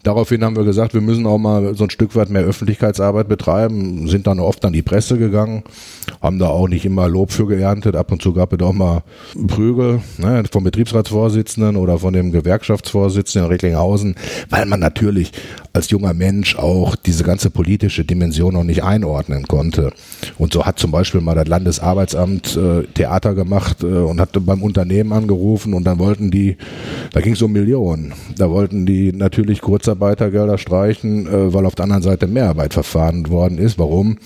[0.04, 4.08] daraufhin haben wir gesagt, wir müssen auch mal so ein Stück weit mehr Öffentlichkeitsarbeit betreiben,
[4.08, 5.64] sind dann oft an die Presse gegangen,
[6.22, 9.04] haben da auch nicht immer Lob für geerntet, ab und zu gab es auch mal
[9.48, 10.64] Prügel ne, vom
[10.94, 14.16] Betriebsratsvorsitzenden oder von dem Gewerkschaftsvorsitzenden in Recklinghausen,
[14.50, 15.32] weil man natürlich
[15.74, 19.92] als junger Mensch auch diese ganze politische Dimension noch nicht einordnen konnte.
[20.38, 24.62] Und so hat zum Beispiel mal das Landesarbeitsamt äh, Theater gemacht äh, und hat beim
[24.62, 26.58] Unternehmen angerufen und dann wollten die,
[27.12, 31.84] da ging es um Millionen, da wollten die natürlich Kurzarbeitergelder streichen, äh, weil auf der
[31.84, 33.80] anderen Seite Mehrarbeit verfahren worden ist.
[33.80, 34.18] Warum?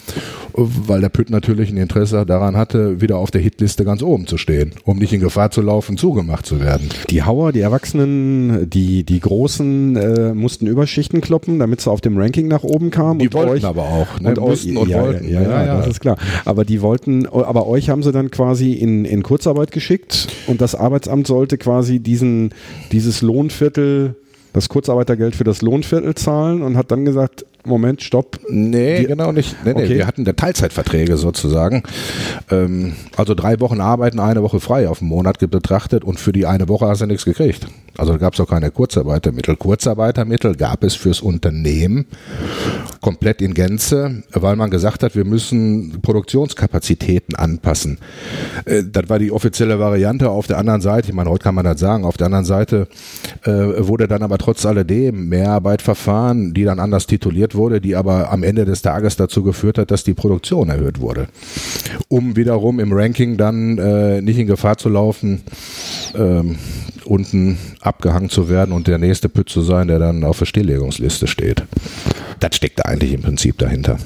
[0.53, 4.37] Weil der Pütt natürlich ein Interesse daran hatte, wieder auf der Hitliste ganz oben zu
[4.37, 6.89] stehen, um nicht in Gefahr zu laufen, zugemacht zu zu werden.
[7.09, 12.17] Die Hauer, die Erwachsenen, die, die Großen äh, mussten Überschichten kloppen, damit sie auf dem
[12.17, 13.19] Ranking nach oben kamen.
[13.19, 14.29] Die wollten euch, aber auch, ne?
[14.29, 15.29] und mussten und ja, wollten.
[15.29, 16.17] Ja, ja, ja, das ist klar.
[16.45, 20.75] Aber die wollten, aber euch haben sie dann quasi in, in Kurzarbeit geschickt und das
[20.75, 22.53] Arbeitsamt sollte quasi diesen,
[22.91, 24.15] dieses Lohnviertel
[24.53, 28.39] das Kurzarbeitergeld für das Lohnviertel zahlen und hat dann gesagt, Moment, stopp.
[28.49, 29.55] Nee, Die, genau nicht.
[29.65, 29.95] Nee, nee, okay.
[29.95, 31.83] Wir hatten der Teilzeitverträge sozusagen.
[32.49, 36.45] Ähm, also drei Wochen arbeiten, eine Woche frei auf den Monat betrachtet und für die
[36.45, 37.67] eine Woche hast du nichts gekriegt.
[37.97, 39.55] Also da gab es auch keine Kurzarbeitermittel.
[39.55, 42.05] Kurzarbeitermittel gab es fürs Unternehmen
[43.01, 47.97] komplett in Gänze, weil man gesagt hat, wir müssen Produktionskapazitäten anpassen.
[48.65, 50.29] Äh, das war die offizielle Variante.
[50.29, 52.87] Auf der anderen Seite, ich meine, heute kann man das sagen, auf der anderen Seite
[53.43, 58.43] äh, wurde dann aber trotz alledem Mehrarbeitverfahren, die dann anders tituliert wurde, die aber am
[58.43, 61.27] Ende des Tages dazu geführt hat, dass die Produktion erhöht wurde.
[62.07, 65.41] Um wiederum im Ranking dann äh, nicht in Gefahr zu laufen,
[66.15, 66.55] ähm,
[67.03, 71.27] unten abgehangen zu werden und der nächste Püt zu sein, der dann auf der Stilllegungsliste
[71.27, 71.63] steht.
[72.39, 73.97] Das steckt eigentlich im Prinzip dahinter.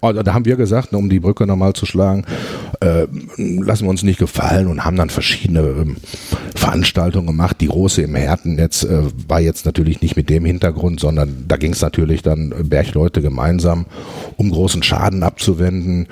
[0.00, 2.24] Also da haben wir gesagt, um die Brücke nochmal zu schlagen,
[2.80, 3.06] äh,
[3.36, 5.96] lassen wir uns nicht gefallen und haben dann verschiedene ähm,
[6.54, 7.60] Veranstaltungen gemacht.
[7.60, 11.72] Die große im Härtennetz äh, war jetzt natürlich nicht mit dem Hintergrund, sondern da ging
[11.72, 13.86] es natürlich dann äh, Bergleute gemeinsam,
[14.36, 16.08] um großen Schaden abzuwenden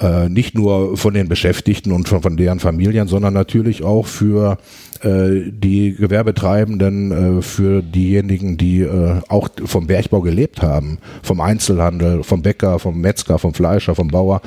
[0.00, 4.58] äh, nicht nur von den Beschäftigten und von, von deren Familien, sondern natürlich auch für
[5.02, 12.22] äh, die Gewerbetreibenden, äh, für diejenigen, die äh, auch vom Bergbau gelebt haben, vom Einzelhandel,
[12.22, 14.42] vom Bäcker, vom Metzger, vom Fleischer, vom Bauer,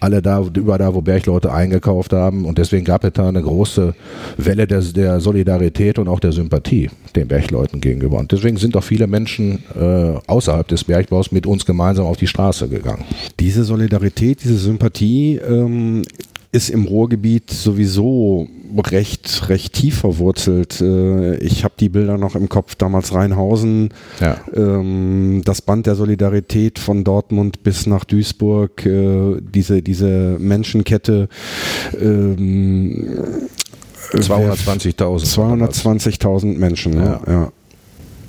[0.00, 2.44] alle da, über da, wo Bergleute eingekauft haben.
[2.44, 3.94] Und deswegen gab es da eine große
[4.36, 8.18] Welle der, der Solidarität und auch der Sympathie den Bergleuten gegenüber.
[8.18, 12.26] Und deswegen sind auch viele Menschen äh, außerhalb des Bergbaus mit uns gemeinsam auf die
[12.26, 13.04] Straße gegangen.
[13.40, 16.02] Diese Solidarität, diese Sympathie ähm,
[16.50, 18.48] ist im Ruhrgebiet sowieso
[18.90, 20.80] recht, recht tief verwurzelt.
[20.80, 24.38] Äh, ich habe die Bilder noch im Kopf, damals Rheinhausen, ja.
[24.54, 31.28] Ähm, das Band der Solidarität von Dortmund bis nach Duisburg, äh, diese, diese Menschenkette.
[34.12, 34.96] 220.000.
[34.96, 37.20] 220.000 Menschen, ja.
[37.26, 37.52] ja.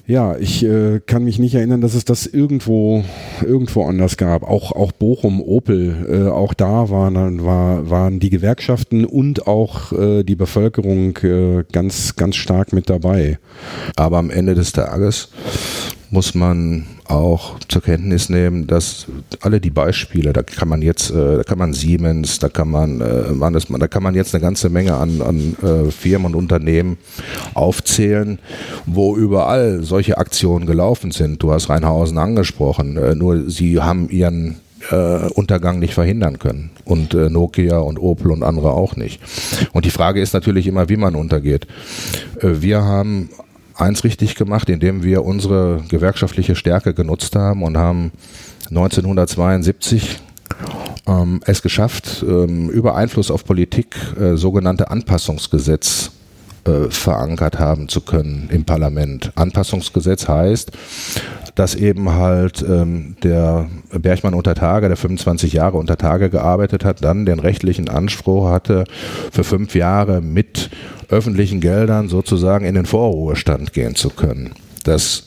[0.10, 3.04] Ja, ich äh, kann mich nicht erinnern, dass es das irgendwo
[3.45, 4.41] irgendwo anders gab.
[4.41, 10.24] Auch auch Bochum, Opel, äh, auch da waren war, waren die Gewerkschaften und auch äh,
[10.24, 13.38] die Bevölkerung äh, ganz ganz stark mit dabei.
[13.95, 15.30] Aber am Ende des Tages
[16.12, 19.08] muss man auch zur Kenntnis nehmen, dass
[19.41, 23.02] alle die Beispiele, da kann man jetzt, äh, da kann man Siemens, da kann man,
[23.02, 26.98] äh, man da kann man jetzt eine ganze Menge an, an äh, Firmen und Unternehmen
[27.54, 28.39] aufzählen,
[28.86, 31.43] wo überall solche Aktionen gelaufen sind.
[31.43, 34.58] Du hast Rheinhausen angesprochen, nur sie haben ihren
[34.91, 36.72] äh, Untergang nicht verhindern können.
[36.86, 39.22] Und äh, Nokia und Opel und andere auch nicht.
[39.74, 41.67] Und die Frage ist natürlich immer, wie man untergeht.
[42.41, 43.30] Äh, wir haben
[43.82, 48.12] eins richtig gemacht, indem wir unsere gewerkschaftliche Stärke genutzt haben und haben
[48.70, 50.20] 1972
[51.08, 56.12] ähm, es geschafft, ähm, über Einfluss auf Politik äh, sogenannte Anpassungsgesetz
[56.65, 59.32] äh, verankert haben zu können im Parlament.
[59.36, 60.72] Anpassungsgesetz heißt,
[61.60, 67.04] dass eben halt ähm, der Bergmann unter Tage, der 25 Jahre unter Tage gearbeitet hat,
[67.04, 68.86] dann den rechtlichen Anspruch hatte,
[69.30, 70.69] für fünf Jahre mit
[71.10, 74.54] öffentlichen Geldern sozusagen in den Vorruhestand gehen zu können.
[74.86, 75.26] Das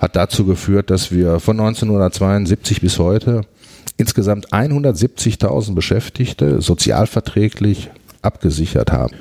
[0.00, 3.42] hat dazu geführt, dass wir von 1972 bis heute
[3.98, 7.88] insgesamt 170.000 Beschäftigte sozialverträglich
[8.20, 9.14] abgesichert haben.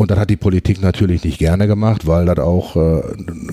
[0.00, 3.02] Und das hat die Politik natürlich nicht gerne gemacht, weil das auch äh,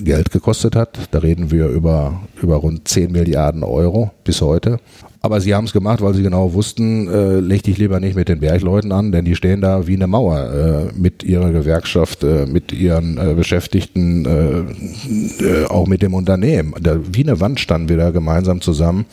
[0.00, 0.96] Geld gekostet hat.
[1.10, 4.78] Da reden wir über, über rund 10 Milliarden Euro bis heute.
[5.22, 8.28] Aber sie haben es gemacht, weil sie genau wussten, äh, leg dich lieber nicht mit
[8.28, 12.46] den Bergleuten an, denn die stehen da wie eine Mauer äh, mit ihrer Gewerkschaft, äh,
[12.46, 16.74] mit ihren äh, Beschäftigten, äh, äh, auch mit dem Unternehmen.
[16.80, 19.06] Da, wie eine Wand standen wir da gemeinsam zusammen.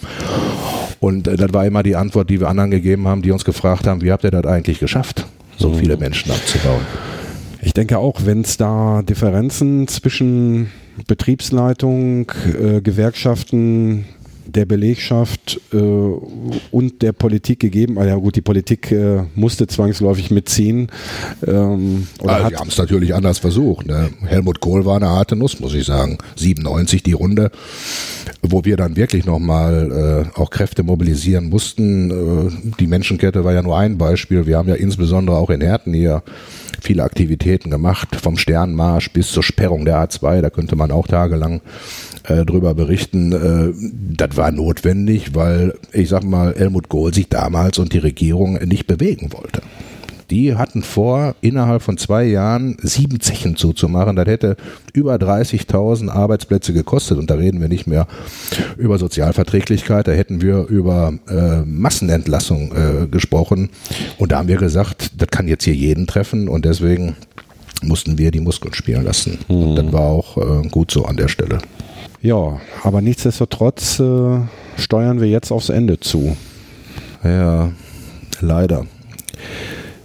[0.99, 4.03] Und das war immer die Antwort, die wir anderen gegeben haben, die uns gefragt haben,
[4.03, 5.25] wie habt ihr das eigentlich geschafft,
[5.57, 5.75] so mhm.
[5.77, 6.81] viele Menschen abzubauen?
[7.63, 10.69] Ich denke auch, wenn es da Differenzen zwischen
[11.07, 14.05] Betriebsleitung, äh, Gewerkschaften,
[14.45, 17.97] der Belegschaft äh, und der Politik gegeben.
[17.97, 20.89] Ah ja gut, die Politik äh, musste zwangsläufig mitziehen.
[21.47, 23.87] Ähm, also, wir haben es natürlich anders versucht.
[23.87, 24.09] Ne?
[24.25, 26.17] Helmut Kohl war eine harte Nuss, muss ich sagen.
[26.35, 27.51] 97 die Runde,
[28.41, 32.11] wo wir dann wirklich nochmal äh, auch Kräfte mobilisieren mussten.
[32.11, 34.45] Äh, die Menschenkette war ja nur ein Beispiel.
[34.45, 36.21] Wir haben ja insbesondere auch in Herten hier
[36.81, 41.61] viele Aktivitäten gemacht, vom Sternmarsch bis zur Sperrung der A2, da könnte man auch tagelang
[42.23, 43.31] äh, drüber berichten.
[43.31, 43.73] Äh,
[44.17, 48.87] das war notwendig, weil ich sag mal, Helmut Kohl sich damals und die Regierung nicht
[48.87, 49.61] bewegen wollte.
[50.29, 54.15] Die hatten vor, innerhalb von zwei Jahren sieben Zechen zuzumachen.
[54.15, 54.57] Das hätte
[54.93, 57.17] über 30.000 Arbeitsplätze gekostet.
[57.17, 58.07] Und da reden wir nicht mehr
[58.77, 63.69] über Sozialverträglichkeit, da hätten wir über äh, Massenentlassung äh, gesprochen.
[64.17, 66.47] Und da haben wir gesagt, das kann jetzt hier jeden treffen.
[66.47, 67.15] Und deswegen
[67.81, 69.39] mussten wir die Muskeln spielen lassen.
[69.47, 69.55] Mhm.
[69.55, 71.59] Und das war auch äh, gut so an der Stelle.
[72.21, 74.39] Ja, aber nichtsdestotrotz äh,
[74.77, 76.37] steuern wir jetzt aufs Ende zu.
[77.23, 77.71] Ja,
[78.39, 78.85] leider.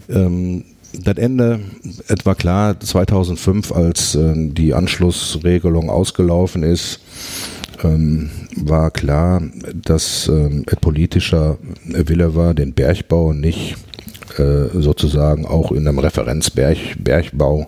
[0.09, 1.61] Ähm, das Ende
[2.09, 7.01] etwa klar 2005, als äh, die Anschlussregelung ausgelaufen ist,
[7.83, 9.43] ähm, war klar,
[9.75, 13.77] dass ähm, politischer Wille war, den Bergbau nicht
[14.39, 17.67] äh, sozusagen auch in einem Referenzbergbau,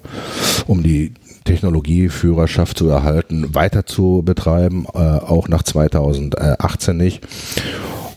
[0.67, 1.13] um die
[1.45, 7.27] Technologieführerschaft zu erhalten, weiter zu betreiben, äh, auch nach 2018 nicht.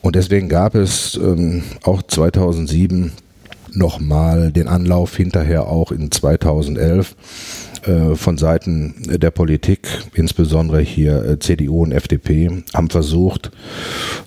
[0.01, 3.13] Und deswegen gab es ähm, auch 2007
[3.75, 7.15] nochmal den Anlauf hinterher auch in 2011
[7.85, 13.51] äh, von Seiten der Politik, insbesondere hier äh, CDU und FDP, haben versucht,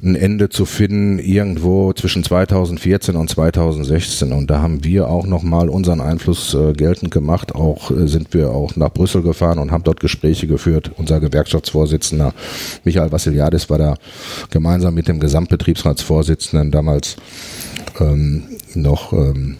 [0.02, 4.32] ein Ende zu finden irgendwo zwischen 2014 und 2016.
[4.32, 7.54] Und da haben wir auch nochmal unseren Einfluss äh, geltend gemacht.
[7.54, 10.90] Auch sind wir auch nach Brüssel gefahren und haben dort Gespräche geführt.
[10.96, 12.34] Unser Gewerkschaftsvorsitzender
[12.84, 13.94] Michael Vassiliadis war da
[14.50, 17.16] gemeinsam mit dem Gesamtbetriebsratsvorsitzenden damals
[18.00, 18.42] ähm,
[18.76, 19.56] noch ähm,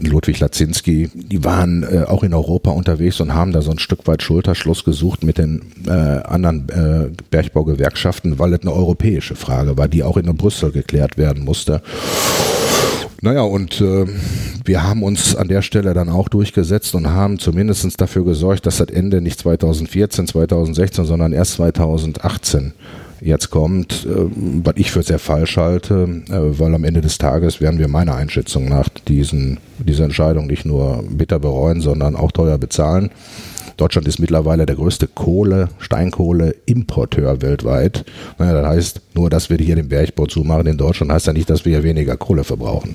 [0.00, 4.06] Ludwig Lazinski, die waren äh, auch in Europa unterwegs und haben da so ein Stück
[4.06, 9.88] weit Schulterschluss gesucht mit den äh, anderen äh, Bergbaugewerkschaften, weil es eine europäische Frage war,
[9.88, 11.82] die auch in Brüssel geklärt werden musste.
[13.20, 14.06] Naja, und äh,
[14.64, 18.78] wir haben uns an der Stelle dann auch durchgesetzt und haben zumindest dafür gesorgt, dass
[18.78, 22.72] das Ende nicht 2014, 2016, sondern erst 2018
[23.22, 24.26] jetzt kommt, äh,
[24.64, 28.14] was ich für sehr falsch halte, äh, weil am Ende des Tages werden wir meiner
[28.14, 33.10] Einschätzung nach diesen, diese Entscheidung nicht nur bitter bereuen, sondern auch teuer bezahlen.
[33.82, 38.04] Deutschland ist mittlerweile der größte Kohle, Steinkohle-Importeur weltweit.
[38.38, 41.50] Naja, das heißt, nur dass wir hier den Bergbau zumachen in Deutschland, heißt ja nicht,
[41.50, 42.94] dass wir hier weniger Kohle verbrauchen.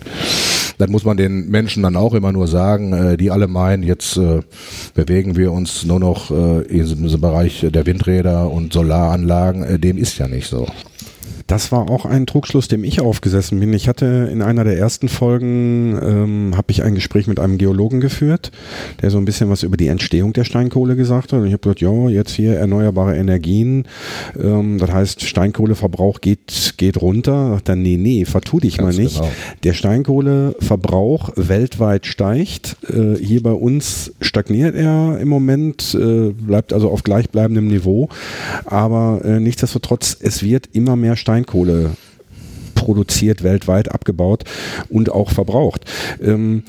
[0.78, 4.15] Das muss man den Menschen dann auch immer nur sagen, äh, die alle meinen, jetzt
[4.15, 4.39] äh,
[4.93, 9.82] bewegen wir uns nur noch äh, in diesem Bereich der Windräder und Solaranlagen.
[9.82, 10.67] Dem ist ja nicht so.
[11.47, 13.71] Das war auch ein Trugschluss, dem ich aufgesessen bin.
[13.73, 18.01] Ich hatte in einer der ersten Folgen ähm, habe ich ein Gespräch mit einem Geologen
[18.01, 18.51] geführt,
[19.01, 21.39] der so ein bisschen was über die Entstehung der Steinkohle gesagt hat.
[21.39, 23.86] Und ich habe gesagt, ja, jetzt hier erneuerbare Energien.
[24.38, 27.51] Ähm, das heißt, Steinkohleverbrauch geht geht runter.
[27.53, 29.15] Sagt dann, nee, nee, vertu dich Ganz mal nicht.
[29.15, 29.31] Genau.
[29.63, 32.75] Der Steinkohleverbrauch weltweit steigt.
[32.89, 38.10] Äh, hier bei uns stagniert er im Moment, äh, bleibt also auf gleichbleibendem Niveau.
[38.65, 41.91] Aber äh, nichtsdestotrotz, es wird immer mehr Steinkohle Steinkohle
[42.73, 44.43] produziert, weltweit abgebaut
[44.89, 45.86] und auch verbraucht.
[46.21, 46.63] Ähm,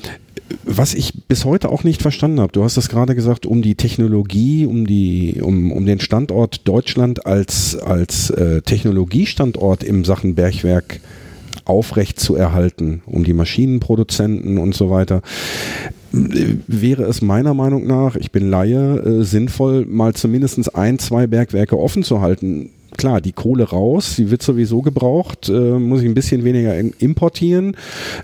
[0.63, 3.75] was ich bis heute auch nicht verstanden habe, du hast es gerade gesagt, um die
[3.75, 10.99] Technologie, um die, um, um den Standort Deutschland als, als äh, Technologiestandort im Sachen Bergwerk
[11.65, 15.21] aufrecht zu erhalten, um die Maschinenproduzenten und so weiter
[16.11, 21.77] wäre es meiner Meinung nach, ich bin Laie, äh, sinnvoll, mal zumindest ein, zwei Bergwerke
[21.77, 26.13] offen zu halten klar, die Kohle raus, die wird sowieso gebraucht, äh, muss ich ein
[26.13, 27.75] bisschen weniger importieren.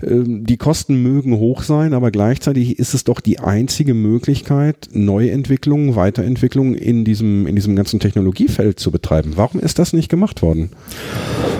[0.02, 5.96] Äh, die Kosten mögen hoch sein, aber gleichzeitig ist es doch die einzige Möglichkeit, Neuentwicklungen,
[5.96, 9.32] Weiterentwicklungen in diesem, in diesem ganzen Technologiefeld zu betreiben.
[9.36, 10.70] Warum ist das nicht gemacht worden?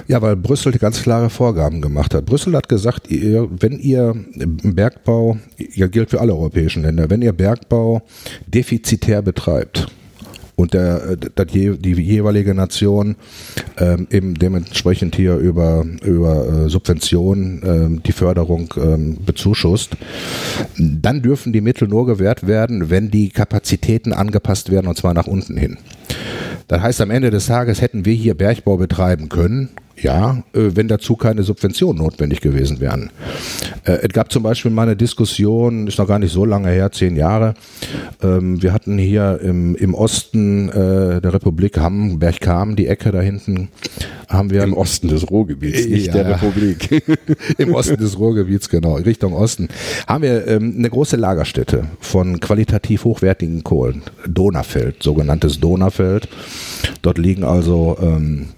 [0.09, 2.27] Ja, weil Brüssel ganz klare Vorgaben gemacht hat.
[2.27, 7.33] Brüssel hat gesagt, ihr, wenn ihr Bergbau, ja gilt für alle europäischen Länder, wenn ihr
[7.33, 8.03] Bergbau
[8.47, 9.89] defizitär betreibt,
[10.57, 13.17] und der, der, die jeweilige Nation
[13.79, 19.97] ähm, eben dementsprechend hier über, über äh, Subventionen ähm, die Förderung ähm, bezuschusst,
[20.79, 25.27] dann dürfen die Mittel nur gewährt werden, wenn die Kapazitäten angepasst werden und zwar nach
[25.27, 25.77] unten hin.
[26.69, 30.89] Das heißt, am Ende des Tages hätten wir hier Bergbau betreiben können, ja, äh, wenn
[30.89, 33.11] dazu keine Subventionen notwendig gewesen wären.
[33.85, 36.93] Äh, es gab zum Beispiel mal eine Diskussion, ist noch gar nicht so lange her,
[36.93, 37.55] zehn Jahre.
[38.23, 43.21] Ähm, wir hatten hier im, im Osten äh, der Republik Hamburg kam die Ecke da
[43.21, 43.69] hinten,
[44.29, 47.05] haben wir im Osten des Ruhrgebiets, nicht ja, der Republik.
[47.59, 49.69] Im Osten des Ruhrgebiets, genau, Richtung Osten,
[50.07, 56.29] haben wir ähm, eine große Lagerstätte von qualitativ hochwertigen Kohlen, Donafeld, sogenanntes Donafeld.
[57.03, 58.49] Dort liegen also ähm,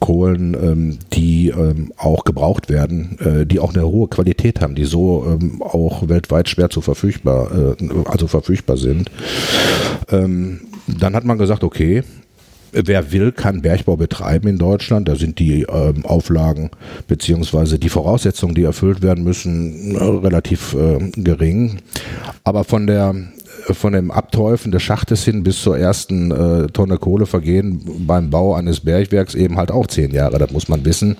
[0.00, 4.84] Kohlen, ähm, die ähm, auch gebraucht werden, äh, die auch eine hohe Qualität haben, die
[4.84, 9.10] so ähm, auch weltweit schwer zu verfügbar, äh, also verfügbar sind.
[10.10, 12.02] Ähm, dann hat man gesagt, okay,
[12.72, 15.08] wer will, kann Bergbau betreiben in Deutschland.
[15.08, 16.70] Da sind die ähm, Auflagen
[17.06, 21.78] beziehungsweise die Voraussetzungen, die erfüllt werden müssen, äh, relativ äh, gering.
[22.44, 23.14] Aber von der
[23.70, 28.54] von dem Abteufen des Schachtes hin bis zur ersten äh, Tonne Kohle vergehen beim Bau
[28.54, 31.16] eines Bergwerks eben halt auch zehn Jahre, das muss man wissen.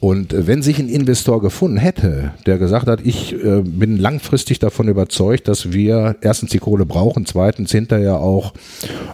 [0.00, 4.58] Und äh, wenn sich ein Investor gefunden hätte, der gesagt hat, ich äh, bin langfristig
[4.58, 8.54] davon überzeugt, dass wir erstens die Kohle brauchen, zweitens hinterher auch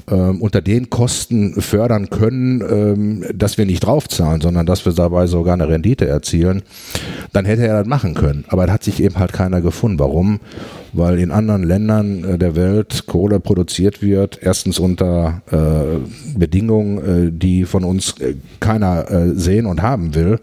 [0.09, 5.27] ähm, unter den Kosten fördern können, ähm, dass wir nicht draufzahlen, sondern dass wir dabei
[5.27, 6.63] sogar eine Rendite erzielen,
[7.33, 8.45] dann hätte er das machen können.
[8.49, 9.99] Aber da hat sich eben halt keiner gefunden.
[9.99, 10.41] Warum?
[10.97, 17.33] Weil in anderen Ländern äh, der Welt Kohle produziert wird, erstens unter äh, Bedingungen, äh,
[17.33, 20.41] die von uns äh, keiner äh, sehen und haben will,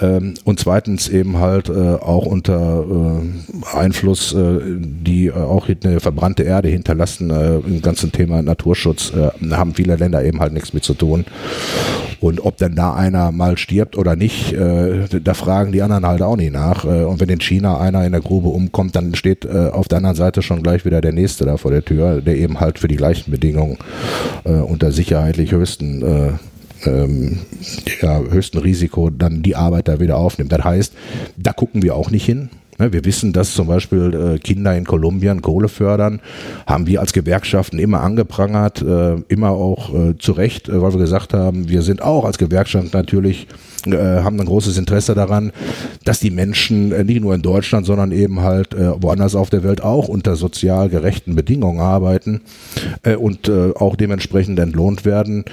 [0.00, 3.20] ähm, und zweitens eben halt äh, auch unter
[3.74, 9.12] Einfluss, die auch eine verbrannte Erde hinterlassen, im ganzen Thema Naturschutz
[9.50, 11.24] haben viele Länder eben halt nichts mit zu tun.
[12.20, 16.36] Und ob denn da einer mal stirbt oder nicht, da fragen die anderen halt auch
[16.36, 16.84] nicht nach.
[16.84, 19.44] und wenn in China einer in der Grube umkommt, dann steht
[19.80, 22.60] auf der anderen Seite schon gleich wieder der nächste da vor der Tür, der eben
[22.60, 23.78] halt für die gleichen Bedingungen
[24.44, 26.32] äh, unter sicherheitlich höchsten äh,
[26.86, 27.38] ähm,
[28.00, 30.52] ja, höchsten Risiko dann die Arbeit da wieder aufnimmt.
[30.52, 30.92] Das heißt,
[31.36, 32.50] da gucken wir auch nicht hin.
[32.80, 36.20] Ne, wir wissen, dass zum Beispiel äh, Kinder in Kolumbien Kohle fördern,
[36.66, 41.34] haben wir als Gewerkschaften immer angeprangert, äh, immer auch äh, zu Recht, weil wir gesagt
[41.34, 43.46] haben, wir sind auch als Gewerkschaft natürlich,
[43.86, 45.52] haben ein großes Interesse daran,
[46.04, 50.06] dass die Menschen nicht nur in Deutschland, sondern eben halt woanders auf der Welt auch
[50.08, 52.42] unter sozial gerechten Bedingungen arbeiten
[53.18, 55.46] und auch dementsprechend entlohnt werden.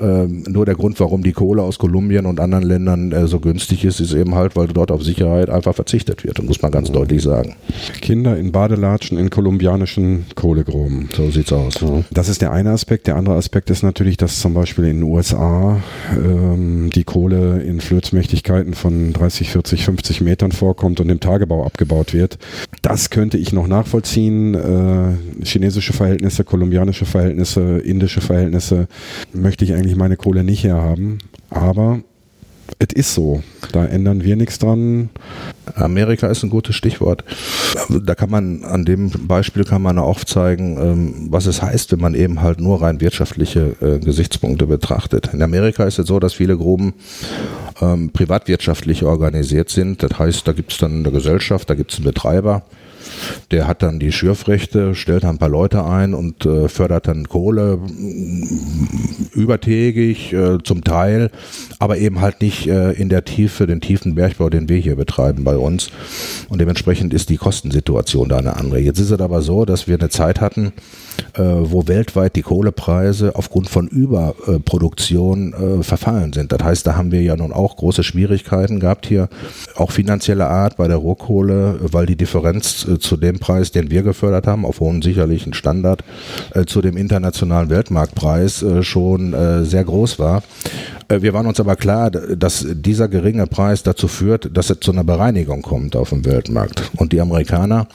[0.00, 3.84] Ähm, nur der Grund, warum die Kohle aus Kolumbien und anderen Ländern äh, so günstig
[3.84, 6.38] ist, ist eben halt, weil dort auf Sicherheit einfach verzichtet wird.
[6.38, 7.56] Das muss man ganz deutlich sagen.
[8.00, 11.08] Kinder in Badelatschen in kolumbianischen Kohlegruben.
[11.14, 11.80] So sieht's aus.
[11.80, 12.02] Ja.
[12.10, 13.06] Das ist der eine Aspekt.
[13.06, 15.82] Der andere Aspekt ist natürlich, dass zum Beispiel in den USA
[16.12, 22.14] ähm, die Kohle in Flötsmächtigkeiten von 30, 40, 50 Metern vorkommt und im Tagebau abgebaut
[22.14, 22.38] wird.
[22.82, 24.54] Das könnte ich noch nachvollziehen.
[24.54, 28.88] Äh, chinesische Verhältnisse, kolumbianische Verhältnisse, indische Verhältnisse
[29.32, 31.18] möchte ich eigentlich eigentlich meine Kohle nicht herhaben.
[31.50, 32.00] Aber
[32.78, 33.42] es ist so.
[33.72, 35.10] Da ändern wir nichts dran.
[35.74, 37.24] Amerika ist ein gutes Stichwort.
[37.88, 42.00] Da kann man, an dem Beispiel kann man auch zeigen, ähm, was es heißt, wenn
[42.00, 45.30] man eben halt nur rein wirtschaftliche äh, Gesichtspunkte betrachtet.
[45.34, 46.94] In Amerika ist es so, dass viele Gruben
[47.80, 50.02] ähm, privatwirtschaftlich organisiert sind.
[50.02, 52.62] Das heißt, da gibt es dann eine Gesellschaft, da gibt es einen Betreiber
[53.50, 57.78] der hat dann die Schürfrechte, stellt ein paar Leute ein und äh, fördert dann Kohle
[57.78, 61.30] mm, übertägig äh, zum Teil,
[61.78, 65.44] aber eben halt nicht äh, in der Tiefe, den tiefen Bergbau, den wir hier betreiben
[65.44, 65.90] bei uns.
[66.48, 68.80] Und dementsprechend ist die Kostensituation da eine andere.
[68.80, 70.72] Jetzt ist es aber so, dass wir eine Zeit hatten,
[71.34, 76.52] äh, wo weltweit die Kohlepreise aufgrund von Überproduktion äh, verfallen sind.
[76.52, 79.28] Das heißt, da haben wir ja nun auch große Schwierigkeiten gehabt hier,
[79.76, 84.02] auch finanzieller Art bei der Rohkohle, weil die Differenz äh, zu dem Preis, den wir
[84.02, 86.02] gefördert haben, auf hohen sicherlichen Standard,
[86.66, 90.42] zu dem internationalen Weltmarktpreis schon sehr groß war.
[91.08, 95.04] Wir waren uns aber klar, dass dieser geringe Preis dazu führt, dass es zu einer
[95.04, 96.90] Bereinigung kommt auf dem Weltmarkt.
[96.96, 97.88] Und die Amerikaner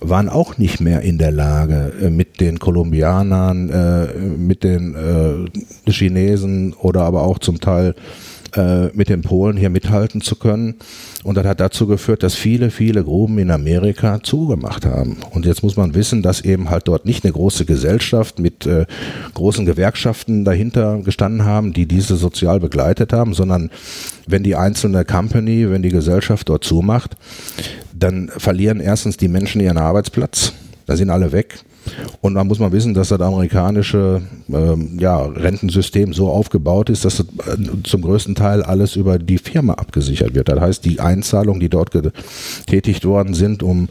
[0.00, 6.72] waren auch nicht mehr in der Lage, mit den Kolumbianern, äh, mit den äh, Chinesen
[6.74, 7.94] oder aber auch zum Teil
[8.54, 10.76] äh, mit den Polen hier mithalten zu können.
[11.24, 15.18] Und das hat dazu geführt, dass viele, viele Gruben in Amerika zugemacht haben.
[15.30, 18.86] Und jetzt muss man wissen, dass eben halt dort nicht eine große Gesellschaft mit äh,
[19.34, 23.70] großen Gewerkschaften dahinter gestanden haben, die diese sozial begleitet haben, sondern
[24.26, 27.16] wenn die einzelne Company, wenn die Gesellschaft dort zumacht,
[27.92, 30.52] dann verlieren erstens die Menschen ihren Arbeitsplatz.
[30.86, 31.60] Da sind alle weg.
[32.20, 37.16] Und da muss man wissen, dass das amerikanische ähm, ja, Rentensystem so aufgebaut ist, dass
[37.16, 40.48] das äh, zum größten Teil alles über die Firma abgesichert wird.
[40.48, 43.88] Das heißt, die Einzahlungen, die dort getätigt worden sind, um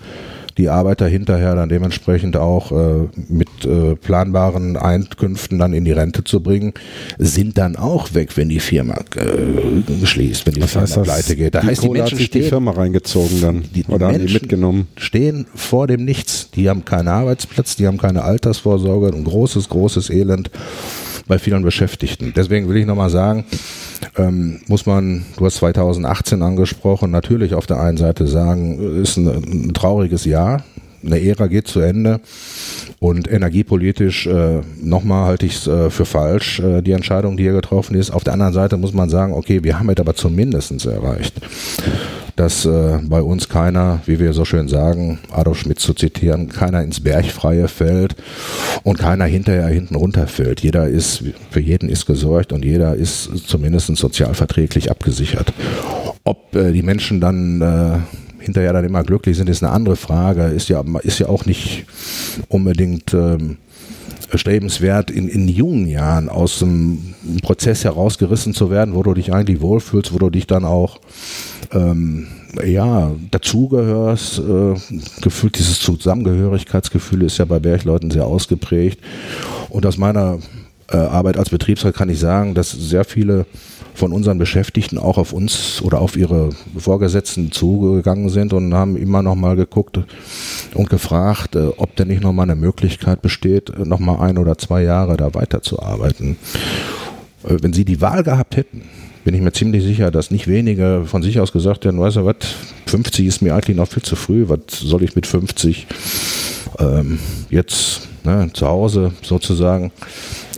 [0.62, 6.24] die Arbeiter hinterher dann dementsprechend auch äh, mit äh, planbaren Einkünften dann in die Rente
[6.24, 6.74] zu bringen,
[7.17, 11.36] sind dann auch weg, wenn die Firma äh, schließt, wenn die Was Firma heißt pleite
[11.36, 11.56] geht.
[11.56, 14.34] Da heißt, die Menschen hat stehen, die Firma reingezogen dann die, oder Menschen haben die
[14.34, 14.88] mitgenommen.
[14.97, 16.52] Stehen vor dem Nichts.
[16.52, 20.52] Die haben keinen Arbeitsplatz, die haben keine Altersvorsorge, ein großes, großes Elend
[21.32, 22.34] bei vielen Beschäftigten.
[22.36, 23.46] Deswegen will ich nochmal sagen,
[24.17, 29.28] ähm, muss man, du hast 2018 angesprochen, natürlich auf der einen Seite sagen, ist ein,
[29.28, 30.65] ein trauriges Jahr,
[31.06, 32.20] eine Ära geht zu Ende
[33.00, 37.53] und energiepolitisch äh, nochmal halte ich es äh, für falsch, äh, die Entscheidung, die hier
[37.53, 38.12] getroffen ist.
[38.12, 41.39] Auf der anderen Seite muss man sagen, okay, wir haben es aber zumindest erreicht.
[42.36, 46.84] Dass äh, bei uns keiner, wie wir so schön sagen, Adolf Schmidt zu zitieren, keiner
[46.84, 48.15] ins Bergfreie fällt
[48.84, 50.61] und keiner hinterher hinten runterfällt.
[50.61, 55.53] Jeder ist, für jeden ist gesorgt und jeder ist zumindest sozialverträglich abgesichert.
[56.23, 60.45] Ob äh, die Menschen dann äh, hinterher dann immer glücklich sind, ist eine andere Frage.
[60.45, 61.86] Ist ja, ist ja auch nicht
[62.49, 63.57] unbedingt ähm,
[64.32, 69.62] erstrebenswert, in, in jungen Jahren aus dem Prozess herausgerissen zu werden, wo du dich eigentlich
[69.62, 70.99] wohlfühlst, wo du dich dann auch
[71.74, 72.28] ähm,
[72.66, 74.39] ja, dazugehörst.
[74.39, 74.76] Äh,
[75.22, 78.99] gefühlt dieses Zusammengehörigkeitsgefühl ist ja bei Bergleuten sehr ausgeprägt.
[79.70, 80.39] Und aus meiner
[80.89, 83.45] äh, Arbeit als Betriebsrat kann ich sagen, dass sehr viele
[83.94, 89.22] von unseren Beschäftigten auch auf uns oder auf ihre Vorgesetzten zugegangen sind und haben immer
[89.22, 90.00] noch mal geguckt
[90.74, 94.38] und gefragt, äh, ob denn nicht noch mal eine Möglichkeit besteht, äh, noch mal ein
[94.38, 96.38] oder zwei Jahre da weiterzuarbeiten.
[97.44, 98.84] Äh, wenn sie die Wahl gehabt hätten,
[99.24, 102.26] bin ich mir ziemlich sicher, dass nicht wenige von sich aus gesagt hätten, weißt du
[102.26, 102.38] was,
[102.88, 105.88] 50 ist mir eigentlich noch viel zu früh, was soll ich mit 50
[106.80, 107.20] ähm,
[107.50, 109.92] jetzt ne, zu Hause sozusagen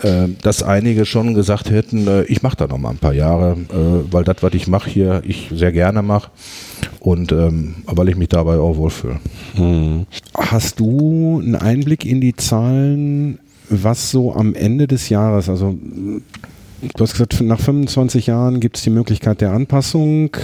[0.04, 3.58] äh, dass einige schon gesagt hätten, äh, ich mache da noch mal ein paar Jahre,
[3.70, 6.30] äh, weil das, was ich mache hier, ich sehr gerne mache
[7.00, 9.20] und ähm, weil ich mich dabei auch wohlfühle.
[9.56, 10.06] Hm.
[10.38, 13.40] Hast du einen Einblick in die Zahlen,
[13.70, 15.78] was so am Ende des Jahres, also
[16.96, 20.36] Du hast gesagt, nach 25 Jahren gibt es die Möglichkeit der Anpassung,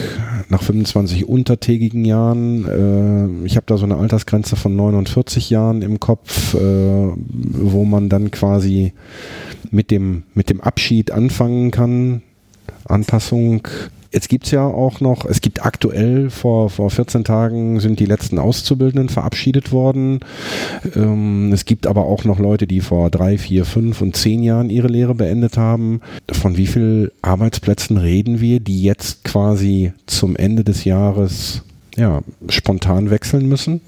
[0.48, 3.42] nach 25 untertägigen Jahren.
[3.44, 8.08] Äh, ich habe da so eine Altersgrenze von 49 Jahren im Kopf, äh, wo man
[8.08, 8.94] dann quasi
[9.72, 12.22] mit dem, mit dem Abschied anfangen kann.
[12.86, 13.68] Anpassung.
[14.12, 18.40] Jetzt gibt's ja auch noch, es gibt aktuell, vor, vor 14 Tagen sind die letzten
[18.40, 20.22] Auszubildenden verabschiedet worden.
[20.96, 24.72] Ähm, es gibt aber auch noch Leute, die vor drei, vier, fünf und zehn Jahren
[24.72, 26.02] ihre Lehre beendet haben.
[26.32, 31.62] Von wie vielen Arbeitsplätzen reden wir, die jetzt quasi zum Ende des Jahres
[31.96, 33.82] ja, spontan wechseln müssen?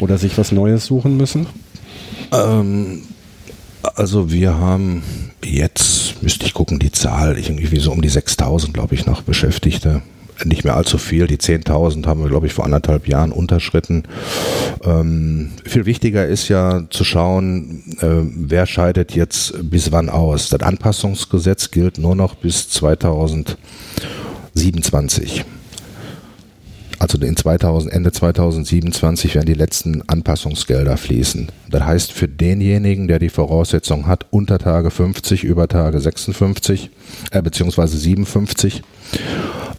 [0.00, 1.46] Oder sich was Neues suchen müssen?
[2.32, 3.02] Ähm,
[3.94, 5.02] also wir haben
[5.44, 10.02] jetzt, müsste ich gucken, die Zahl, irgendwie so um die 6000, glaube ich, noch Beschäftigte.
[10.44, 11.28] Nicht mehr allzu viel.
[11.28, 14.02] Die 10.000 haben wir, glaube ich, vor anderthalb Jahren unterschritten.
[14.82, 20.48] Ähm, viel wichtiger ist ja zu schauen, äh, wer scheidet jetzt bis wann aus.
[20.48, 25.44] Das Anpassungsgesetz gilt nur noch bis 2027
[26.98, 31.50] also in 2000, Ende 2027 werden die letzten Anpassungsgelder fließen.
[31.70, 36.90] Das heißt, für denjenigen, der die Voraussetzung hat, unter Tage 50, über Tage 56,
[37.30, 38.82] äh, beziehungsweise 57,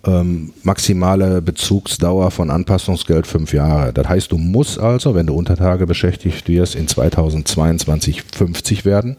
[0.05, 3.93] ähm, maximale Bezugsdauer von Anpassungsgeld fünf Jahre.
[3.93, 9.17] Das heißt, du musst also, wenn du unter Tage beschäftigt wirst, in 2022 50 werden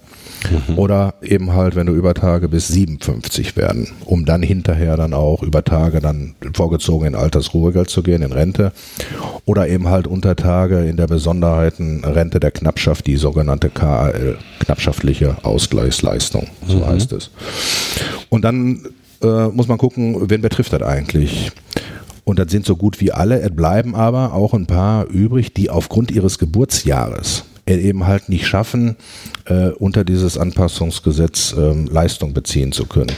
[0.51, 0.79] mhm.
[0.79, 5.43] oder eben halt, wenn du über Tage bis 57 werden, um dann hinterher dann auch
[5.43, 8.73] über Tage dann vorgezogen in Altersruhegeld zu gehen, in Rente
[9.45, 15.37] oder eben halt unter Tage in der Besonderheiten Rente der Knappschaft, die sogenannte KAL, knappschaftliche
[15.45, 16.87] Ausgleichsleistung, so mhm.
[16.87, 17.31] heißt es.
[18.29, 18.87] Und dann
[19.23, 21.53] äh, muss man gucken, wen betrifft das eigentlich.
[22.25, 23.41] Und das sind so gut wie alle.
[23.41, 28.97] Es bleiben aber auch ein paar übrig, die aufgrund ihres Geburtsjahres eben halt nicht schaffen,
[29.47, 33.13] äh, unter dieses Anpassungsgesetz ähm, Leistung beziehen zu können.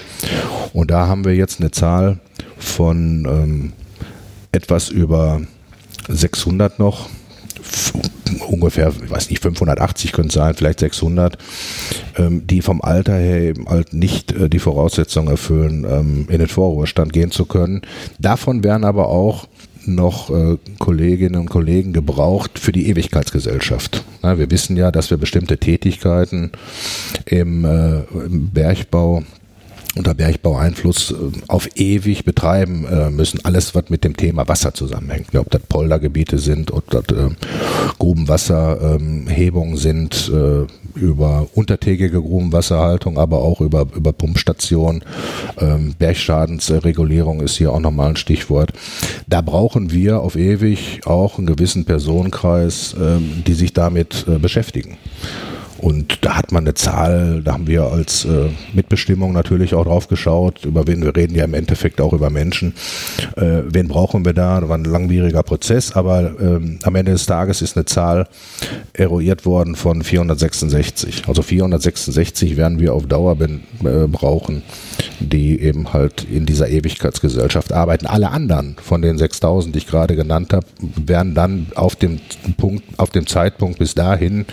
[0.72, 2.18] Und da haben wir jetzt eine Zahl
[2.57, 3.72] von ähm,
[4.53, 5.42] etwas über
[6.09, 7.09] 600 noch,
[8.49, 11.36] ungefähr, ich weiß nicht, 580 können es sein, vielleicht 600,
[12.16, 16.49] ähm, die vom Alter her eben halt nicht äh, die Voraussetzungen erfüllen, ähm, in den
[16.49, 17.82] Vorruhestand gehen zu können.
[18.18, 19.49] Davon werden aber auch
[19.87, 24.05] noch äh, Kolleginnen und Kollegen gebraucht für die Ewigkeitsgesellschaft.
[24.22, 26.53] Na, wir wissen ja, dass wir bestimmte Tätigkeiten
[27.26, 29.22] im, äh, im Bergbau
[29.97, 31.14] unter Bergbaueinfluss äh,
[31.49, 33.45] auf ewig betreiben äh, müssen.
[33.45, 35.35] Alles, was mit dem Thema Wasser zusammenhängt.
[35.35, 37.31] Ob das Poldergebiete sind, ob das äh,
[37.99, 40.31] Grubenwasserhebungen sind,
[41.01, 45.05] über untertägige Grubenwasserhaltung, aber auch über, über Pumpstationen.
[45.59, 48.72] Ähm, Bergschadensregulierung ist hier auch nochmal ein Stichwort.
[49.26, 54.96] Da brauchen wir auf ewig auch einen gewissen Personenkreis, ähm, die sich damit beschäftigen.
[55.79, 60.09] Und da hat man eine Zahl, da haben wir als äh, Mitbestimmung natürlich auch drauf
[60.09, 62.74] geschaut, über wen wir reden ja im Endeffekt auch über Menschen.
[63.37, 64.61] Äh, wen brauchen wir da?
[64.61, 68.26] Das war ein langwieriger Prozess, aber ähm, am Ende des Tages ist eine Zahl
[68.93, 71.22] eruiert worden von 466.
[71.29, 74.62] Also 466 werden wir auf Dauer ben, äh, brauchen,
[75.20, 78.07] die eben halt in dieser Ewigkeitsgesellschaft arbeiten.
[78.07, 82.20] Alle anderen von den 6000, die ich gerade genannt habe, werden dann auf dem
[82.57, 84.45] Punkt, auf dem Zeitpunkt bis dahin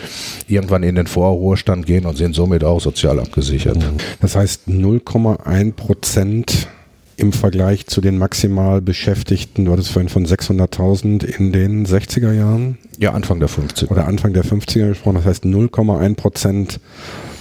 [0.48, 3.78] irgendwann in den Vorruhestand gehen und sind somit auch sozial abgesichert.
[4.20, 6.68] Das heißt 0,1 Prozent
[7.16, 12.78] im Vergleich zu den maximal Beschäftigten, du hattest vorhin von 600.000 in den 60er Jahren?
[13.00, 13.90] Ja, Anfang der 50er.
[13.90, 15.16] Oder Anfang der 50er gesprochen.
[15.16, 16.80] Das heißt 0,1 Prozent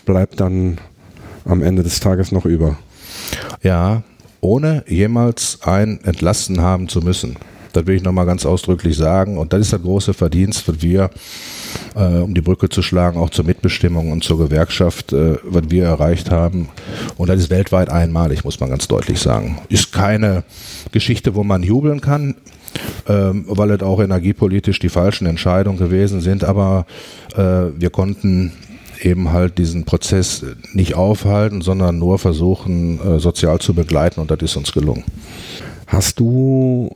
[0.07, 0.79] bleibt dann
[1.45, 2.79] am Ende des Tages noch über.
[3.61, 4.05] Ja,
[4.41, 7.37] ohne jemals ein entlassen haben zu müssen.
[7.77, 9.39] Das will ich nochmal ganz ausdrücklich sagen.
[9.39, 11.11] Und das ist das große Verdienst, was wir,
[11.95, 15.85] äh, um die Brücke zu schlagen, auch zur Mitbestimmung und zur Gewerkschaft, äh, was wir
[15.85, 16.69] erreicht haben.
[17.17, 19.59] Und das ist weltweit einmalig, muss man ganz deutlich sagen.
[19.69, 20.45] Ist keine
[20.93, 22.37] Geschichte, wo man jubeln kann.
[23.07, 26.87] Ähm, weil es auch energiepolitisch die falschen Entscheidungen gewesen sind, aber
[27.37, 28.51] äh, wir konnten
[29.01, 34.41] eben halt diesen Prozess nicht aufhalten, sondern nur versuchen, äh, sozial zu begleiten und das
[34.41, 35.05] ist uns gelungen.
[35.87, 36.91] Hast du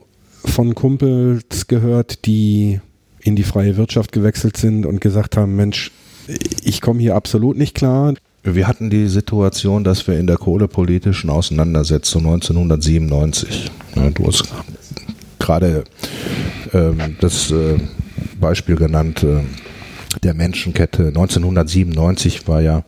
[0.45, 2.79] von Kumpels gehört, die
[3.21, 5.91] in die freie Wirtschaft gewechselt sind und gesagt haben, Mensch,
[6.63, 8.13] ich komme hier absolut nicht klar.
[8.43, 14.45] Wir hatten die Situation, dass wir in der kohlepolitischen Auseinandersetzung 1997, ja, du hast
[15.39, 15.83] gerade
[16.73, 17.77] ähm, das äh,
[18.39, 19.41] Beispiel genannt, äh,
[20.23, 21.07] der Menschenkette.
[21.07, 22.83] 1997 war ja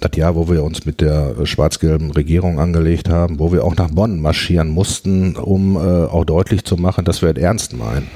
[0.00, 3.90] das Jahr, wo wir uns mit der schwarz-gelben Regierung angelegt haben, wo wir auch nach
[3.90, 8.08] Bonn marschieren mussten, um äh, auch deutlich zu machen, dass wir es ernst meinen.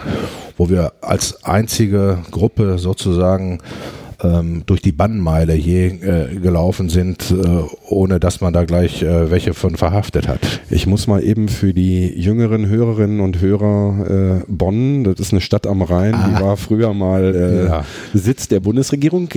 [0.57, 3.59] Wo wir als einzige Gruppe sozusagen
[4.23, 9.31] ähm, durch die Bannmeile je äh, gelaufen sind, äh, ohne dass man da gleich äh,
[9.31, 10.41] welche von verhaftet hat.
[10.71, 15.41] Ich muss mal eben für die jüngeren Hörerinnen und Hörer äh, Bonn, das ist eine
[15.41, 16.29] Stadt am Rhein, ah.
[16.29, 17.85] die war früher mal äh, ja.
[18.14, 19.29] Sitz der Bundesregierung.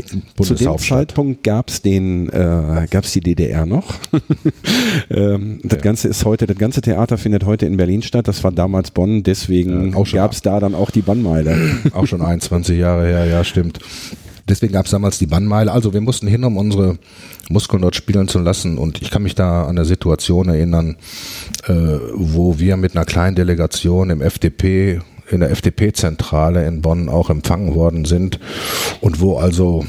[0.42, 3.94] Zu dem Zeitpunkt gab es den, äh, gab es die DDR noch.
[5.10, 5.84] ähm, das ja.
[5.84, 8.28] Ganze ist heute, das ganze Theater findet heute in Berlin statt.
[8.28, 11.58] Das war damals Bonn, deswegen ja, gab es da dann auch die Bannmeile.
[11.94, 13.80] Auch schon 21 Jahre her, ja, stimmt.
[14.50, 15.72] Deswegen gab es damals die Bannmeile.
[15.72, 16.98] Also wir mussten hin, um unsere
[17.50, 18.78] Muskeln dort spielen zu lassen.
[18.78, 20.98] Und ich kann mich da an eine Situation erinnern,
[21.68, 21.74] äh,
[22.14, 27.76] wo wir mit einer kleinen Delegation im FDP in der FDP-Zentrale in Bonn auch empfangen
[27.76, 28.40] worden sind
[29.00, 29.86] und wo also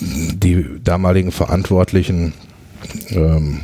[0.00, 2.32] die damaligen Verantwortlichen
[3.10, 3.62] ähm,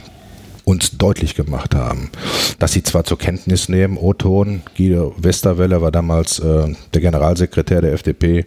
[0.64, 2.10] uns deutlich gemacht haben,
[2.58, 7.92] dass sie zwar zur Kenntnis nehmen, O-Ton, Guido Westerwelle war damals äh, der Generalsekretär der
[7.92, 8.44] FDP,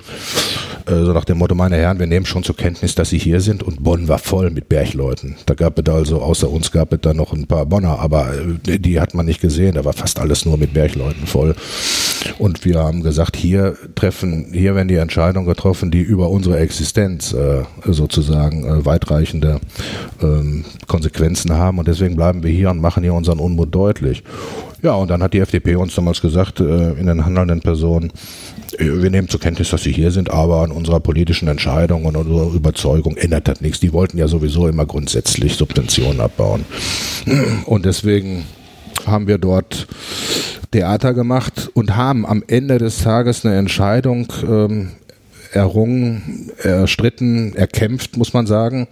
[0.87, 3.41] äh, so nach dem Motto, meine Herren, wir nehmen schon zur Kenntnis, dass Sie hier
[3.41, 5.35] sind und Bonn war voll mit Bergleuten.
[5.45, 8.33] Da gab es also, außer uns gab es da noch ein paar Bonner, aber
[8.67, 11.55] äh, die hat man nicht gesehen, da war fast alles nur mit Bergleuten voll.
[12.39, 17.33] Und wir haben gesagt, hier treffen, hier werden die Entscheidungen getroffen, die über unsere Existenz
[17.33, 19.59] äh, sozusagen äh, weitreichende
[20.21, 24.23] ähm, Konsequenzen haben und deswegen bleiben wir hier und machen hier unseren Unmut deutlich.
[24.83, 28.11] Ja, und dann hat die FDP uns damals gesagt, äh, in den handelnden Personen,
[28.77, 32.53] wir nehmen zur Kenntnis, dass Sie hier sind, aber an unserer politischen Entscheidung und unserer
[32.53, 33.79] Überzeugung ändert das nichts.
[33.79, 36.65] Die wollten ja sowieso immer grundsätzlich Subventionen abbauen.
[37.65, 38.45] Und deswegen
[39.05, 39.87] haben wir dort
[40.71, 44.91] Theater gemacht und haben am Ende des Tages eine Entscheidung ähm,
[45.51, 48.87] errungen, erstritten, erkämpft, muss man sagen,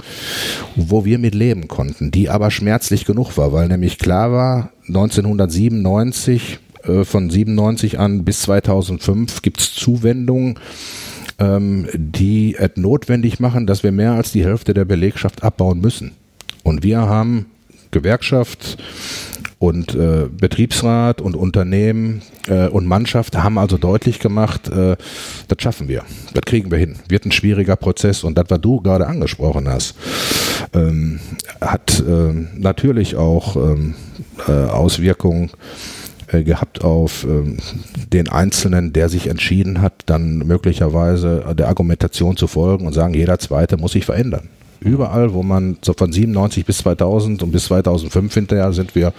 [0.75, 6.53] wo wir mit leben konnten, die aber schmerzlich genug war, weil nämlich klar war, 1997
[6.53, 6.64] äh,
[7.03, 10.59] von 97 an bis 2005 gibt es Zuwendungen,
[11.39, 16.11] ähm, die es notwendig machen, dass wir mehr als die Hälfte der Belegschaft abbauen müssen.
[16.63, 17.47] Und wir haben
[17.91, 18.77] Gewerkschaft
[19.59, 24.97] und äh, Betriebsrat und Unternehmen äh, und Mannschaft haben also deutlich gemacht, äh,
[25.47, 26.97] das schaffen wir, das kriegen wir hin.
[27.07, 29.95] Wird ein schwieriger Prozess und das, was du gerade angesprochen hast,
[30.73, 31.19] ähm,
[31.61, 33.95] hat äh, natürlich auch ähm,
[34.47, 35.51] äh, Auswirkungen
[36.35, 37.57] äh, gehabt auf ähm,
[38.11, 43.39] den Einzelnen, der sich entschieden hat, dann möglicherweise der Argumentation zu folgen und sagen, jeder
[43.39, 44.49] Zweite muss sich verändern.
[44.79, 49.13] Überall, wo man so von 97 bis 2000 und bis 2005 hinterher sind wir,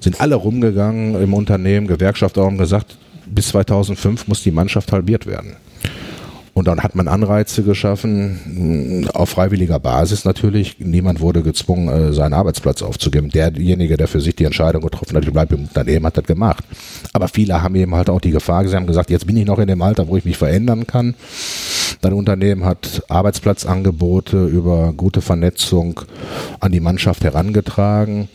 [0.00, 2.96] sind alle rumgegangen im Unternehmen, Gewerkschaft auch und gesagt,
[3.26, 5.56] bis 2005 muss die Mannschaft halbiert werden.
[6.54, 10.76] Und dann hat man Anreize geschaffen, auf freiwilliger Basis natürlich.
[10.78, 13.30] Niemand wurde gezwungen, äh, seinen Arbeitsplatz aufzugeben.
[13.30, 16.64] Derjenige, der für sich die Entscheidung getroffen hat, ich bleibe im Unternehmen, hat das gemacht.
[17.14, 19.58] Aber viele haben eben halt auch die Gefahr gesehen, haben gesagt, jetzt bin ich noch
[19.58, 21.14] in dem Alter, wo ich mich verändern kann.
[22.00, 26.00] Dein Unternehmen hat Arbeitsplatzangebote über gute Vernetzung
[26.60, 28.28] an die Mannschaft herangetragen,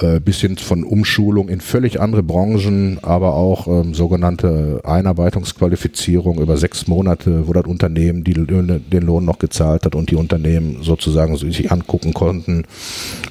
[0.00, 6.56] äh, bis hin von Umschulung in völlig andere Branchen, aber auch ähm, sogenannte Einarbeitungsqualifizierung über
[6.56, 10.82] sechs Monate, wo das Unternehmen die Löhne, den Lohn noch gezahlt hat und die Unternehmen
[10.82, 12.64] sozusagen sich angucken konnten,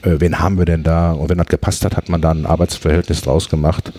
[0.03, 1.12] äh, wen haben wir denn da?
[1.12, 3.91] Und wenn das gepasst hat, hat man da ein Arbeitsverhältnis draus gemacht.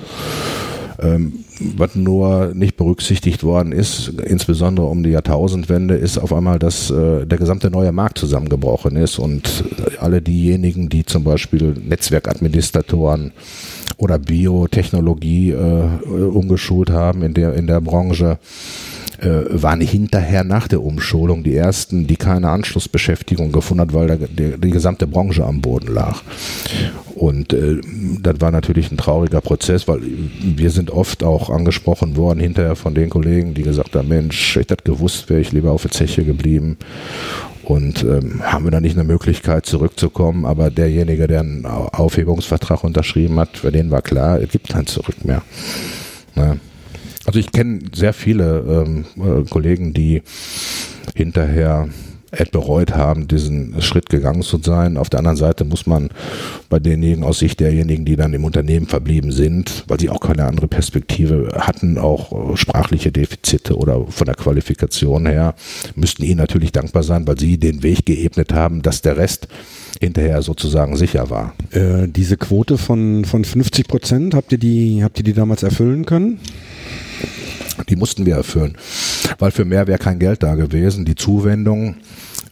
[1.02, 1.44] Ähm,
[1.76, 7.26] was nur nicht berücksichtigt worden ist, insbesondere um die Jahrtausendwende, ist auf einmal, dass äh,
[7.26, 9.64] der gesamte neue Markt zusammengebrochen ist und
[10.00, 13.32] alle diejenigen, die zum Beispiel Netzwerkadministratoren
[13.96, 18.38] oder Biotechnologie äh, umgeschult haben in der, in der Branche,
[19.22, 24.58] waren hinterher nach der Umschulung die ersten, die keine Anschlussbeschäftigung gefunden hat, weil der, der,
[24.58, 26.22] die gesamte Branche am Boden lag.
[27.14, 27.80] Und äh,
[28.20, 32.94] das war natürlich ein trauriger Prozess, weil wir sind oft auch angesprochen worden hinterher von
[32.94, 36.24] den Kollegen, die gesagt haben, Mensch, ich hätte gewusst, wäre ich lieber auf der Zeche
[36.24, 36.78] geblieben.
[37.62, 43.38] Und ähm, haben wir da nicht eine Möglichkeit zurückzukommen, aber derjenige, der einen Aufhebungsvertrag unterschrieben
[43.38, 45.42] hat, für den war klar, es gibt kein Zurück mehr.
[46.34, 46.56] Ja.
[47.24, 50.22] Also ich kenne sehr viele ähm, äh, Kollegen, die
[51.14, 51.88] hinterher
[52.50, 54.96] bereut haben, diesen Schritt gegangen zu sein.
[54.96, 56.08] Auf der anderen Seite muss man
[56.70, 60.46] bei denjenigen aus Sicht derjenigen, die dann im Unternehmen verblieben sind, weil sie auch keine
[60.46, 65.54] andere Perspektive hatten, auch äh, sprachliche Defizite oder von der Qualifikation her,
[65.94, 69.48] müssten ihnen natürlich dankbar sein, weil sie den Weg geebnet haben, dass der Rest
[70.00, 71.54] hinterher sozusagen sicher war.
[71.70, 76.06] Äh, diese Quote von, von 50 Prozent, habt ihr die, habt ihr die damals erfüllen
[76.06, 76.38] können?
[77.88, 78.76] Die mussten wir erfüllen,
[79.38, 81.04] weil für mehr wäre kein Geld da gewesen.
[81.04, 81.96] Die Zuwendungen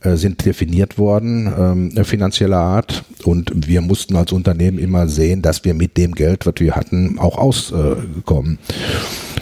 [0.03, 1.53] äh, sind definiert worden,
[1.97, 3.05] ähm, finanzieller Art.
[3.25, 7.19] Und wir mussten als Unternehmen immer sehen, dass wir mit dem Geld, was wir hatten,
[7.19, 8.59] auch auskommen.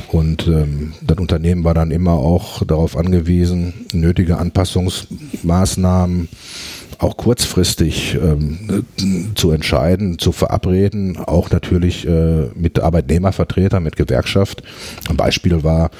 [0.08, 6.28] Und ähm, das Unternehmen war dann immer auch darauf angewiesen, nötige Anpassungsmaßnahmen
[6.98, 8.84] auch kurzfristig ähm,
[9.34, 14.62] zu entscheiden, zu verabreden, auch natürlich äh, mit Arbeitnehmervertreter, mit Gewerkschaft.
[15.08, 15.90] Ein Beispiel war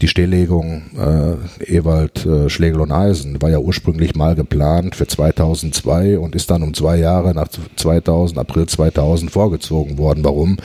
[0.00, 6.18] die Stilllegung äh, Ewald äh, Schlegel und Eisen, war ja ursprünglich mal geplant für 2002
[6.18, 10.24] und ist dann um zwei Jahre nach 2000, April 2000 vorgezogen worden.
[10.24, 10.56] Warum?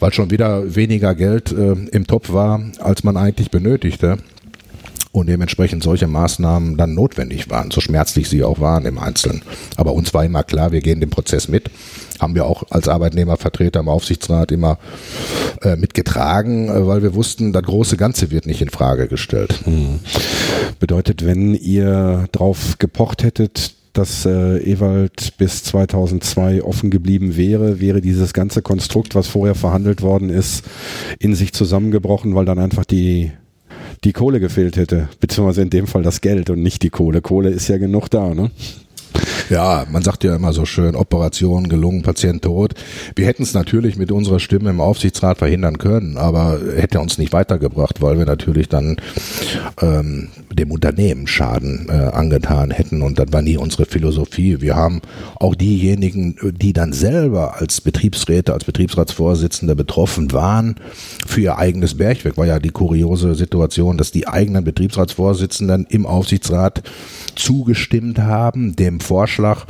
[0.00, 4.18] Weil schon wieder weniger Geld äh, im Topf war, als man eigentlich benötigte
[5.12, 9.42] und dementsprechend solche Maßnahmen dann notwendig waren, so schmerzlich sie auch waren im Einzelnen.
[9.76, 11.70] Aber uns war immer klar, wir gehen den Prozess mit.
[12.18, 14.78] Haben wir auch als Arbeitnehmervertreter im Aufsichtsrat immer
[15.60, 19.60] äh, mitgetragen, äh, weil wir wussten, das große Ganze wird nicht in Frage gestellt.
[19.64, 20.00] Hm.
[20.80, 28.00] Bedeutet, wenn ihr drauf gepocht hättet, dass äh, Ewald bis 2002 offen geblieben wäre, wäre
[28.00, 30.64] dieses ganze Konstrukt, was vorher verhandelt worden ist,
[31.18, 33.32] in sich zusammengebrochen, weil dann einfach die
[34.04, 37.20] die Kohle gefehlt hätte, beziehungsweise in dem Fall das Geld und nicht die Kohle.
[37.20, 38.50] Kohle ist ja genug da, ne?
[39.50, 42.72] Ja, man sagt ja immer so schön, Operation gelungen, Patient tot.
[43.14, 47.32] Wir hätten es natürlich mit unserer Stimme im Aufsichtsrat verhindern können, aber hätte uns nicht
[47.32, 48.96] weitergebracht, weil wir natürlich dann
[49.82, 54.60] ähm, dem Unternehmen Schaden äh, angetan hätten und das war nie unsere Philosophie.
[54.60, 55.02] Wir haben
[55.36, 60.76] auch diejenigen, die dann selber als Betriebsräte, als Betriebsratsvorsitzende betroffen waren,
[61.26, 66.82] für ihr eigenes Bergwerk, war ja die kuriose Situation, dass die eigenen Betriebsratsvorsitzenden im Aufsichtsrat
[67.34, 69.66] zugestimmt haben, dem Vorschlag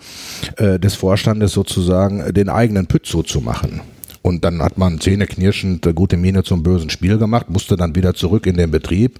[0.56, 3.80] äh, des Vorstandes sozusagen den eigenen Pütz so zu machen.
[4.22, 8.14] Und dann hat man zähneknirschend äh, gute Miene zum bösen Spiel gemacht, musste dann wieder
[8.14, 9.18] zurück in den Betrieb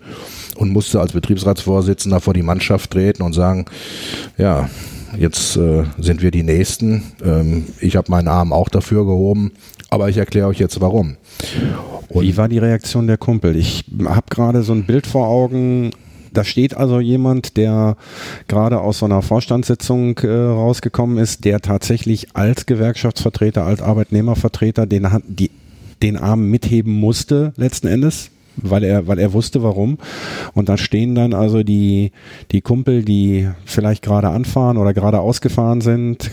[0.57, 3.67] und musste als Betriebsratsvorsitzender vor die Mannschaft treten und sagen,
[4.39, 4.71] ja,
[5.19, 7.03] jetzt äh, sind wir die Nächsten.
[7.25, 9.51] Ähm, ich habe meinen Arm auch dafür gehoben,
[9.91, 11.17] aber ich erkläre euch jetzt warum.
[12.09, 13.57] Und Wie war die Reaktion der Kumpel?
[13.57, 15.91] Ich habe gerade so ein Bild vor Augen,
[16.33, 17.97] da steht also jemand, der
[18.49, 25.09] gerade aus so einer Vorstandssitzung äh, rausgekommen ist, der tatsächlich als Gewerkschaftsvertreter, als Arbeitnehmervertreter den,
[25.26, 25.51] die,
[26.03, 29.99] den Arm mitheben musste, letzten Endes weil er, weil er wusste, warum.
[30.55, 32.12] Und da stehen dann also die,
[32.51, 36.30] die Kumpel, die vielleicht gerade anfahren oder gerade ausgefahren sind,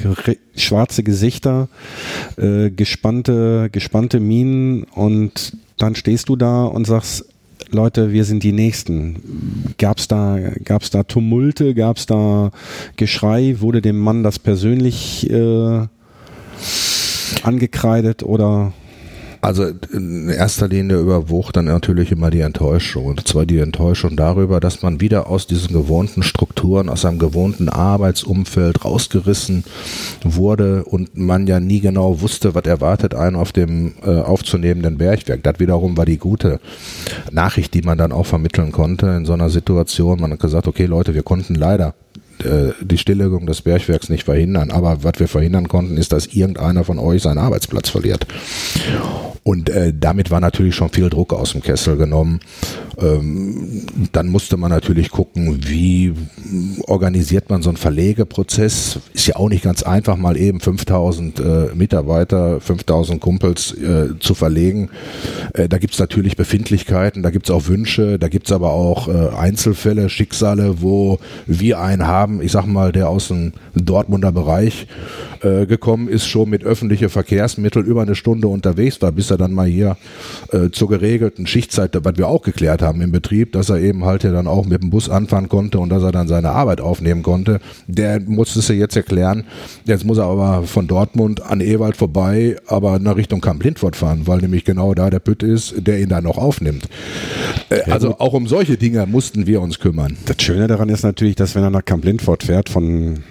[0.56, 1.70] schwarze Gesichter,
[2.38, 7.29] äh, gespannte, gespannte Minen und dann stehst du da und sagst,
[7.72, 9.76] Leute, wir sind die Nächsten.
[9.78, 12.50] Gab es da, gab's da Tumulte, gab es da
[12.98, 13.58] Geschrei?
[13.60, 15.86] Wurde dem Mann das persönlich äh,
[17.44, 18.74] angekreidet oder?
[19.42, 23.06] Also in erster Linie überwog dann natürlich immer die Enttäuschung.
[23.06, 27.70] Und zwar die Enttäuschung darüber, dass man wieder aus diesen gewohnten Strukturen, aus seinem gewohnten
[27.70, 29.64] Arbeitsumfeld rausgerissen
[30.24, 35.44] wurde und man ja nie genau wusste, was erwartet einen auf dem äh, aufzunehmenden Bergwerk.
[35.44, 36.60] Das wiederum war die gute
[37.32, 40.20] Nachricht, die man dann auch vermitteln konnte in so einer Situation.
[40.20, 41.96] Man hat gesagt, okay Leute, wir konnten leider
[42.44, 44.72] äh, die Stilllegung des Bergwerks nicht verhindern.
[44.72, 48.26] Aber was wir verhindern konnten, ist, dass irgendeiner von euch seinen Arbeitsplatz verliert.
[49.50, 52.40] Und äh, damit war natürlich schon viel Druck aus dem Kessel genommen.
[53.02, 56.14] Ähm, dann musste man natürlich gucken, wie
[56.86, 59.00] organisiert man so einen Verlegeprozess.
[59.12, 61.44] Ist ja auch nicht ganz einfach, mal eben 5000 äh,
[61.74, 64.92] Mitarbeiter, 5000 Kumpels äh, zu verlegen.
[65.56, 70.10] Äh, da gibt's natürlich Befindlichkeiten, da gibt's auch Wünsche, da gibt's aber auch äh, Einzelfälle,
[70.10, 74.86] Schicksale, wo wir einen haben, ich sag mal, der aus dem Dortmunder Bereich
[75.42, 79.54] äh, gekommen ist, schon mit öffentlichen Verkehrsmitteln über eine Stunde unterwegs war, bis er dann
[79.54, 79.98] mal hier
[80.52, 84.24] äh, zur geregelten Schichtzeit, was wir auch geklärt haben im Betrieb, dass er eben halt
[84.24, 87.24] ja dann auch mit dem Bus anfahren konnte und dass er dann seine Arbeit aufnehmen
[87.24, 87.60] konnte.
[87.88, 89.46] Der musste es ja jetzt erklären.
[89.86, 94.40] Jetzt muss er aber von Dortmund an Ewald vorbei, aber nach Richtung Kamp-Lindfort fahren, weil
[94.40, 96.88] nämlich genau da der Pütt ist, der ihn dann noch aufnimmt.
[97.70, 100.18] Äh, also auch um solche Dinge mussten wir uns kümmern.
[100.26, 103.24] Das Schöne daran ist natürlich, dass wenn er nach Kamp-Lindfort fährt von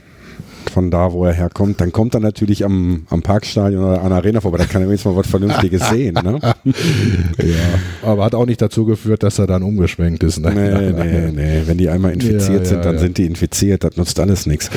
[0.79, 4.19] von da, wo er herkommt, dann kommt er natürlich am, am Parkstadion oder an der
[4.19, 6.15] Arena vorbei, da kann er wenigstens mal was Vernünftiges sehen.
[6.15, 6.39] Ne?
[6.63, 10.39] ja, aber hat auch nicht dazu geführt, dass er dann umgeschwenkt ist.
[10.39, 10.53] Ne?
[10.55, 11.63] Nee, nee, nee.
[11.67, 13.01] Wenn die einmal infiziert ja, sind, dann ja.
[13.01, 14.71] sind die infiziert, das nutzt alles nichts.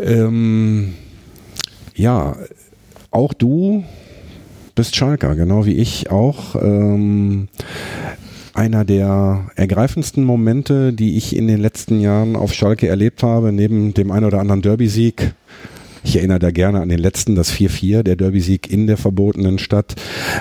[0.00, 0.94] Ähm,
[1.96, 2.36] ja,
[3.10, 3.82] auch du
[4.76, 6.54] bist Schalker, genau wie ich auch.
[6.54, 7.48] Ähm,
[8.58, 13.94] einer der ergreifendsten Momente, die ich in den letzten Jahren auf Schalke erlebt habe, neben
[13.94, 15.32] dem ein oder anderen Derby-Sieg.
[16.02, 19.94] Ich erinnere da gerne an den letzten, das 4-4, der Derby-Sieg in der verbotenen Stadt,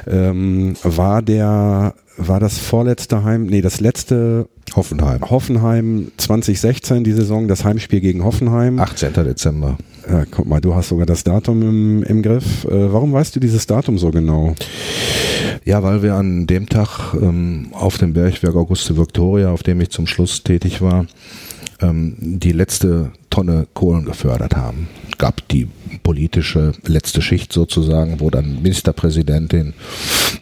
[0.07, 5.21] ähm, war der, war das vorletzte Heim, nee, das letzte Hoffenheim.
[5.21, 8.79] Hoffenheim 2016, die Saison, das Heimspiel gegen Hoffenheim.
[8.79, 9.13] 18.
[9.13, 9.77] Dezember.
[10.09, 12.63] Ja, guck mal, du hast sogar das Datum im, im Griff.
[12.65, 14.55] Äh, warum weißt du dieses Datum so genau?
[15.65, 19.89] Ja, weil wir an dem Tag ähm, auf dem Bergwerk Auguste Victoria, auf dem ich
[19.89, 21.07] zum Schluss tätig war,
[21.81, 24.87] ähm, die letzte Tonne Kohlen gefördert haben.
[25.17, 25.67] Gab die
[26.03, 29.73] politische letzte Schicht sozusagen, wo dann Ministerpräsidentin,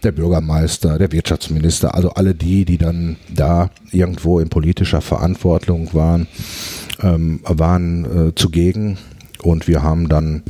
[0.04, 6.28] der Bürgermeister, der Wirtschaftsminister, also alle die, die dann da irgendwo in politischer Verantwortung waren,
[7.02, 9.00] ähm, waren äh, zugegen
[9.46, 10.44] und wir haben dann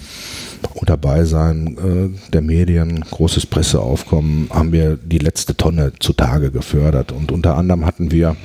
[0.73, 7.11] unter Beisein äh, der Medien, großes Presseaufkommen, haben wir die letzte Tonne zutage gefördert.
[7.11, 8.35] Und unter anderem hatten wir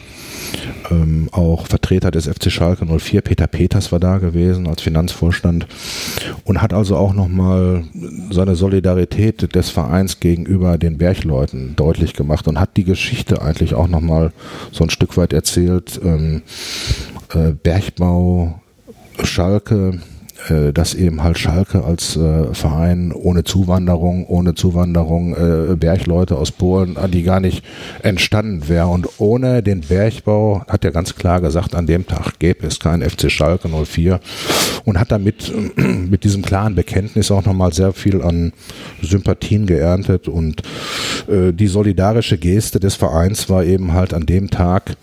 [0.91, 5.67] ähm, auch Vertreter des FC Schalke 04, Peter Peters war da gewesen als Finanzvorstand
[6.45, 7.85] und hat also auch nochmal
[8.31, 13.89] seine Solidarität des Vereins gegenüber den Bergleuten deutlich gemacht und hat die Geschichte eigentlich auch
[13.89, 14.33] nochmal
[14.73, 16.01] so ein Stück weit erzählt.
[16.03, 16.43] Ähm,
[17.33, 18.61] äh, Bergbau,
[19.23, 20.01] Schalke,
[20.49, 26.53] äh, dass eben halt Schalke als äh, Verein ohne Zuwanderung, ohne Zuwanderung äh, Bergleute aus
[26.53, 27.65] Polen, die gar nicht
[28.03, 28.87] entstanden wäre.
[28.87, 33.03] Und ohne den Bergbau, hat er ganz klar gesagt, an dem Tag gäbe es kein
[33.03, 34.21] FC Schalke 04
[34.85, 38.53] und hat damit mit diesem klaren Bekenntnis auch nochmal sehr viel an
[39.03, 40.63] Sympathien geerntet und
[41.29, 44.97] äh, die solidarische Geste des Vereins war eben halt an dem Tag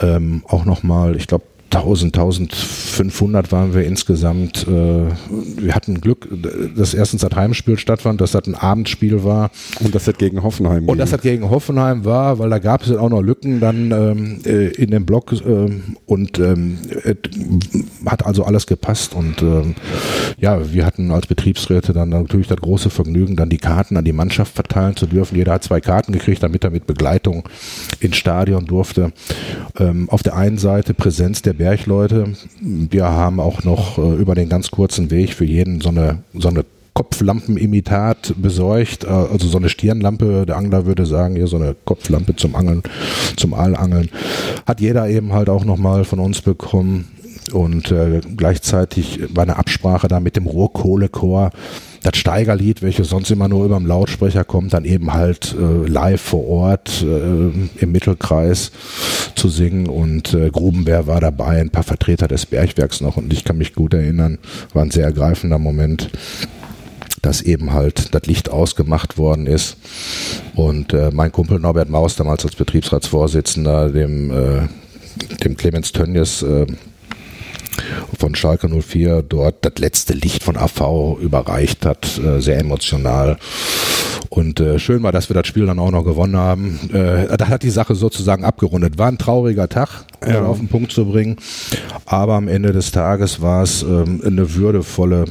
[0.00, 1.44] ähm, auch nochmal, ich glaube,
[1.74, 4.66] 1000, 1500 waren wir insgesamt.
[4.68, 6.28] Äh, wir hatten Glück,
[6.76, 9.50] dass erstens das Heimspiel stattfand, dass das ein Abendspiel war.
[9.80, 10.92] Und dass das gegen Hoffenheim war.
[10.92, 14.40] Und dass das gegen Hoffenheim war, weil da gab es auch noch Lücken dann ähm,
[14.44, 15.70] äh, in dem Block äh,
[16.06, 16.78] und ähm,
[18.06, 19.14] hat also alles gepasst.
[19.14, 19.74] Und ähm,
[20.38, 24.12] ja, wir hatten als Betriebsräte dann natürlich das große Vergnügen, dann die Karten an die
[24.12, 25.36] Mannschaft verteilen zu dürfen.
[25.36, 27.48] Jeder hat zwei Karten gekriegt, damit er mit Begleitung
[28.00, 29.12] ins Stadion durfte.
[29.78, 32.34] Ähm, auf der einen Seite Präsenz der Bergleute.
[32.60, 36.48] Wir haben auch noch äh, über den ganz kurzen Weg für jeden so eine, so
[36.48, 41.74] eine Kopflampenimitat besorgt, äh, also so eine Stirnlampe, der Angler würde sagen, hier so eine
[41.86, 42.82] Kopflampe zum Angeln,
[43.38, 44.10] zum Aalangeln.
[44.66, 47.08] Hat jeder eben halt auch nochmal von uns bekommen
[47.54, 51.50] und äh, gleichzeitig war eine Absprache da mit dem Rohkohlechor,
[52.04, 56.20] das Steigerlied, welches sonst immer nur über dem Lautsprecher kommt, dann eben halt äh, live
[56.20, 57.50] vor Ort äh,
[57.80, 58.70] im Mittelkreis
[59.34, 59.86] zu singen.
[59.88, 63.16] Und äh, Grubenbär war dabei, ein paar Vertreter des Bergwerks noch.
[63.16, 64.38] Und ich kann mich gut erinnern,
[64.74, 66.10] war ein sehr ergreifender Moment
[67.22, 69.78] dass eben halt das Licht ausgemacht worden ist.
[70.54, 74.68] Und äh, mein Kumpel Norbert Maus damals als Betriebsratsvorsitzender dem äh,
[75.42, 76.66] dem Clemens Tönnies äh,
[78.18, 83.36] von Schalke 04 dort das letzte Licht von AV überreicht hat, äh, sehr emotional.
[84.28, 86.90] Und äh, schön war, dass wir das Spiel dann auch noch gewonnen haben.
[86.92, 88.98] Äh, da hat die Sache sozusagen abgerundet.
[88.98, 90.44] War ein trauriger Tag, ja.
[90.44, 91.36] auf den Punkt zu bringen.
[92.06, 95.26] Aber am Ende des Tages war es ähm, eine würdevolle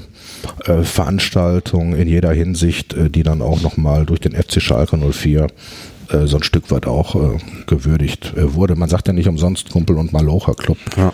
[0.83, 5.47] Veranstaltung in jeder Hinsicht, die dann auch nochmal durch den FC Schalke 04
[6.13, 7.37] äh, so ein Stück weit auch äh,
[7.67, 8.75] gewürdigt äh, wurde.
[8.75, 10.77] Man sagt ja nicht umsonst Kumpel und Malocher Club.
[10.95, 11.11] Ja.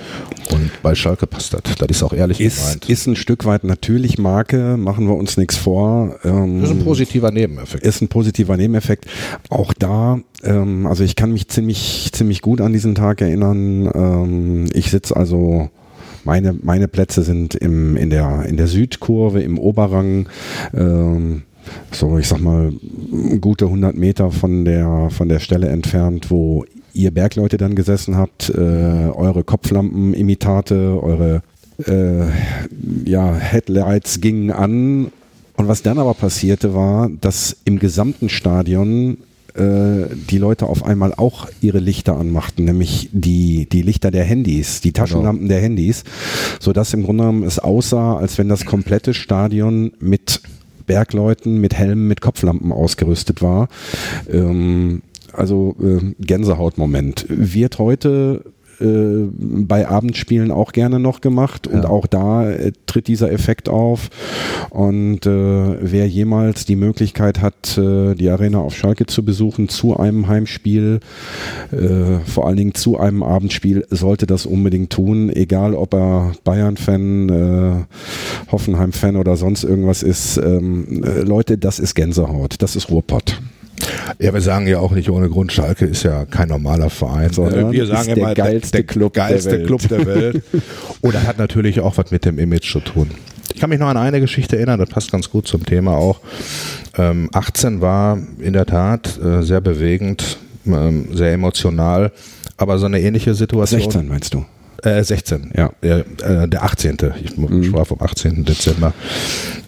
[0.52, 1.62] Und bei Schalke passt das.
[1.78, 2.90] Das ist auch ehrlich ist, gemeint.
[2.90, 6.16] Ist ein Stück weit natürlich Marke, machen wir uns nichts vor.
[6.24, 7.84] Ähm, ist ein positiver Nebeneffekt.
[7.84, 9.06] Ist ein positiver Nebeneffekt.
[9.50, 13.90] Auch da, ähm, also ich kann mich ziemlich, ziemlich gut an diesen Tag erinnern.
[13.94, 15.70] Ähm, ich sitze also
[16.24, 20.28] meine, meine Plätze sind im, in, der, in der Südkurve, im Oberrang.
[20.74, 21.44] Ähm,
[21.92, 22.74] so, ich sag mal,
[23.42, 28.50] gute 100 Meter von der, von der Stelle entfernt, wo ihr Bergleute dann gesessen habt,
[28.50, 31.42] äh, eure Kopflampenimitate, eure
[31.86, 32.26] äh,
[33.06, 35.12] ja, Headlights gingen an.
[35.56, 39.18] Und was dann aber passierte war, dass im gesamten Stadion
[39.56, 44.80] äh, die Leute auf einmal auch ihre Lichter anmachten, nämlich die, die Lichter der Handys,
[44.80, 45.56] die Taschenlampen genau.
[45.56, 46.04] der Handys,
[46.60, 50.42] sodass im Grunde genommen es aussah, als wenn das komplette Stadion mit
[50.90, 53.70] Bergleuten, mit Helmen, mit Kopflampen ausgerüstet war.
[54.28, 57.28] Ähm, also äh, Gänsehautmoment.
[57.30, 58.44] Wird heute
[58.82, 61.90] äh, bei Abendspielen auch gerne noch gemacht und ja.
[61.90, 64.10] auch da äh, tritt dieser Effekt auf.
[64.70, 69.98] Und äh, wer jemals die Möglichkeit hat, äh, die Arena auf Schalke zu besuchen zu
[69.98, 71.00] einem Heimspiel,
[71.72, 77.30] äh, vor allen Dingen zu einem Abendspiel, sollte das unbedingt tun, egal ob er Bayern-Fan,
[77.30, 80.38] äh, Hoffenheim-Fan oder sonst irgendwas ist.
[80.38, 83.42] Ähm, Leute, das ist Gänsehaut, das ist Ruhrpott.
[84.20, 87.32] Ja, wir sagen ja auch nicht ohne Grund, Schalke ist ja kein normaler Verein.
[87.32, 90.44] Sondern wir sagen immer, der geilste, der, Club, geilste der Club der Welt.
[91.02, 93.12] Oder hat natürlich auch was mit dem Image zu tun.
[93.54, 96.20] Ich kann mich noch an eine Geschichte erinnern, das passt ganz gut zum Thema auch.
[96.98, 102.12] Ähm, 18 war in der Tat äh, sehr bewegend, ähm, sehr emotional,
[102.58, 103.82] aber so eine ähnliche Situation.
[103.82, 104.46] 16 meinst du?
[104.84, 105.72] Äh, 16, ja.
[105.84, 106.98] Der, äh, der 18.
[107.24, 107.74] Ich mhm.
[107.74, 108.46] war vom 18.
[108.46, 108.94] Dezember.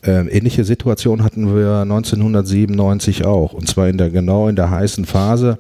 [0.03, 3.53] Äh, ähnliche Situation hatten wir 1997 auch.
[3.53, 5.57] Und zwar in der, genau in der heißen Phase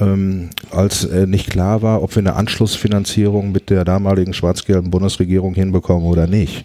[0.00, 5.54] ähm, als äh, nicht klar war, ob wir eine Anschlussfinanzierung mit der damaligen schwarz-gelben Bundesregierung
[5.54, 6.64] hinbekommen oder nicht.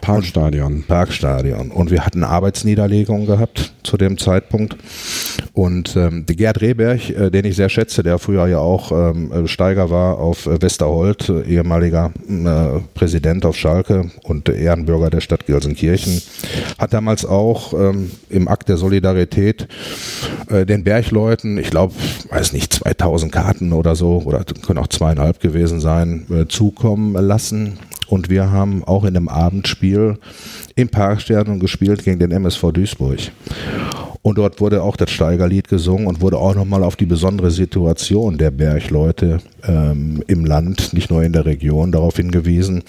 [0.00, 0.84] Parkstadion.
[0.86, 1.70] Parkstadion.
[1.70, 4.76] Und wir hatten Arbeitsniederlegungen gehabt zu dem Zeitpunkt.
[5.52, 9.90] Und ähm, Gerd Rehberg, äh, den ich sehr schätze, der früher ja auch ähm, Steiger
[9.90, 16.20] war auf äh, Westerholt, äh, ehemaliger äh, Präsident auf Schalke und Ehrenbürger der Stadt Gelsenkirchen,
[16.78, 19.68] hat damals auch ähm, im Akt der Solidarität
[20.48, 21.94] äh, den Bergleuten, ich glaube,
[22.44, 27.78] weiß nicht, 2000 Karten oder so, oder können auch zweieinhalb gewesen sein, äh, zukommen lassen.
[28.06, 30.18] Und wir haben auch in einem Abendspiel
[30.76, 33.18] im Parkstern gespielt gegen den MSV Duisburg.
[34.24, 38.38] Und dort wurde auch das Steigerlied gesungen und wurde auch nochmal auf die besondere Situation
[38.38, 42.84] der Bergleute ähm, im Land, nicht nur in der Region, darauf hingewiesen.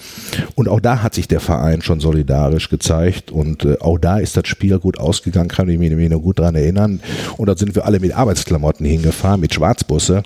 [0.54, 4.38] Und auch da hat sich der Verein schon solidarisch gezeigt und äh, auch da ist
[4.38, 7.00] das Spiel gut ausgegangen, kann ich mich noch gut daran erinnern.
[7.36, 10.22] Und dort sind wir alle mit Arbeitsklamotten hingefahren, mit Schwarzbusse.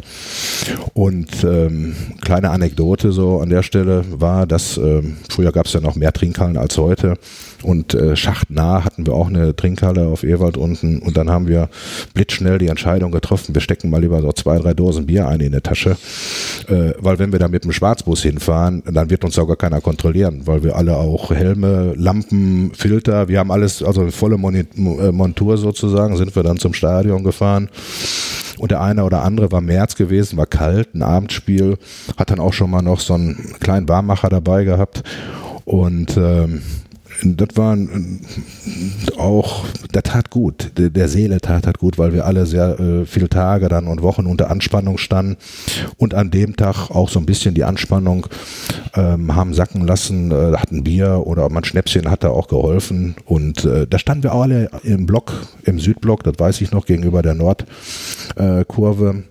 [0.94, 5.80] Und ähm, kleine Anekdote so an der Stelle war, dass ähm, früher gab es ja
[5.80, 7.16] noch mehr Trinkhallen als heute.
[7.62, 11.00] Und äh, schachtnah hatten wir auch eine Trinkhalle auf Ewald unten.
[11.00, 11.68] Und dann haben wir
[12.14, 15.52] blitzschnell die Entscheidung getroffen, wir stecken mal lieber so zwei, drei Dosen Bier ein in
[15.52, 15.96] der Tasche.
[16.68, 19.80] Äh, weil wenn wir da mit dem Schwarzbus hinfahren, dann wird uns auch gar keiner
[19.80, 25.58] kontrollieren, weil wir alle auch Helme, Lampen, Filter, wir haben alles, also volle äh, Montur
[25.58, 27.68] sozusagen, sind wir dann zum Stadion gefahren.
[28.58, 31.78] Und der eine oder andere war März gewesen, war kalt, ein Abendspiel,
[32.18, 35.02] hat dann auch schon mal noch so einen kleinen Warmmacher dabei gehabt.
[35.64, 36.60] Und ähm,
[37.22, 37.76] das war
[39.18, 40.72] auch, das tat gut.
[40.76, 44.26] Der Seele tat hat gut, weil wir alle sehr äh, viele Tage dann und Wochen
[44.26, 45.36] unter Anspannung standen
[45.96, 48.26] und an dem Tag auch so ein bisschen die Anspannung
[48.94, 53.64] ähm, haben sacken lassen, äh, hatten Bier oder man Schnäpschen hat da auch geholfen und
[53.64, 55.32] äh, da standen wir alle im Block,
[55.64, 59.24] im Südblock, das weiß ich noch, gegenüber der Nordkurve.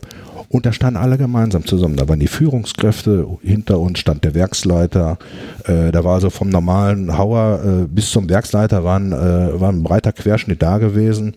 [0.49, 1.95] Und da standen alle gemeinsam zusammen.
[1.95, 5.19] Da waren die Führungskräfte, hinter uns stand der Werksleiter.
[5.65, 9.83] Äh, da war also vom normalen Hauer äh, bis zum Werksleiter waren, äh, war ein
[9.83, 11.35] breiter Querschnitt da gewesen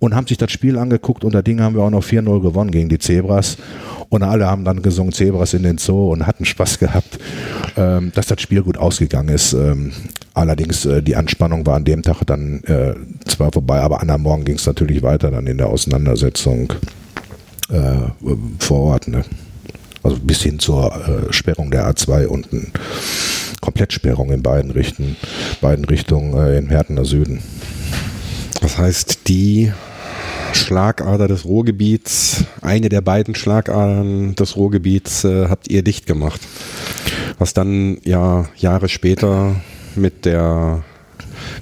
[0.00, 1.22] und haben sich das Spiel angeguckt.
[1.22, 3.58] Und da Ding haben wir auch noch 4-0 gewonnen gegen die Zebras.
[4.08, 7.18] Und alle haben dann gesungen Zebras in den Zoo und hatten Spaß gehabt,
[7.76, 9.52] ähm, dass das Spiel gut ausgegangen ist.
[9.52, 9.92] Ähm,
[10.34, 12.62] allerdings äh, die Anspannung war an dem Tag dann
[13.26, 16.72] zwar vorbei, aber an am Morgen ging es natürlich weiter dann in der Auseinandersetzung
[17.70, 18.10] äh,
[18.58, 19.08] vor Ort.
[19.08, 19.24] Ne?
[20.02, 20.92] Also bis hin zur
[21.28, 22.66] äh, Sperrung der A2 und eine
[23.60, 25.16] Komplettsperrung in beiden, Richten,
[25.60, 27.42] beiden Richtungen äh, im Härtener Süden.
[28.60, 29.72] Das heißt, die
[30.52, 36.40] Schlagader des Ruhrgebiets, eine der beiden Schlagadern des Ruhrgebiets äh, habt ihr dicht gemacht.
[37.38, 39.56] Was dann ja Jahre später
[39.94, 40.82] mit der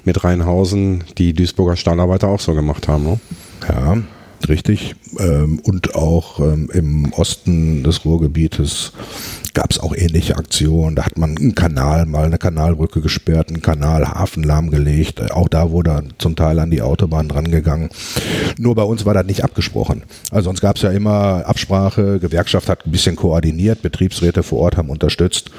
[0.05, 3.03] mit Rheinhausen die Duisburger Stahlarbeiter auch so gemacht haben.
[3.03, 3.19] Ne?
[3.67, 3.97] Ja,
[4.47, 4.95] Richtig.
[5.19, 8.93] Ähm, und auch ähm, im Osten des Ruhrgebietes
[9.57, 10.95] gab es auch ähnliche Aktionen.
[10.95, 15.31] Da hat man einen Kanal, mal eine Kanalbrücke gesperrt, einen Kanalhafen lahmgelegt.
[15.31, 17.89] Auch da wurde zum Teil an die Autobahn drangegangen.
[18.59, 20.03] Nur bei uns war das nicht abgesprochen.
[20.29, 24.77] Also sonst gab es ja immer Absprache, Gewerkschaft hat ein bisschen koordiniert, Betriebsräte vor Ort
[24.77, 25.49] haben unterstützt.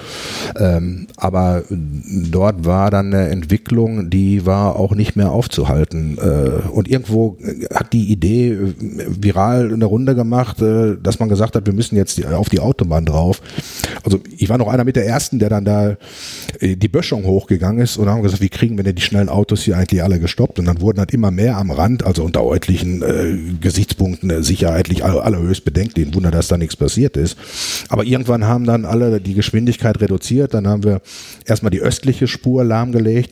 [0.57, 6.19] Ähm, aber dort war dann eine Entwicklung, die war auch nicht mehr aufzuhalten.
[6.19, 7.37] Äh, und irgendwo
[7.75, 8.75] hat die Idee äh,
[9.09, 13.05] viral eine Runde gemacht, äh, dass man gesagt hat, wir müssen jetzt auf die Autobahn
[13.05, 13.43] drauf
[14.05, 15.97] also ich war noch einer mit der ersten, der dann da
[16.61, 19.63] äh, die Böschung hochgegangen ist und haben gesagt, wie kriegen wir denn die schnellen Autos
[19.63, 20.59] hier eigentlich alle gestoppt?
[20.59, 25.05] Und dann wurden halt immer mehr am Rand, also unter deutlichen äh, Gesichtspunkten äh, sicherheitlich
[25.05, 26.07] aller, allerhöchst bedenklich.
[26.07, 27.37] Ein Wunder, dass da nichts passiert ist.
[27.89, 30.55] Aber irgendwann haben dann alle die Geschwindigkeit reduziert.
[30.55, 31.01] Dann haben wir
[31.45, 33.31] erstmal die östliche Spur lahmgelegt,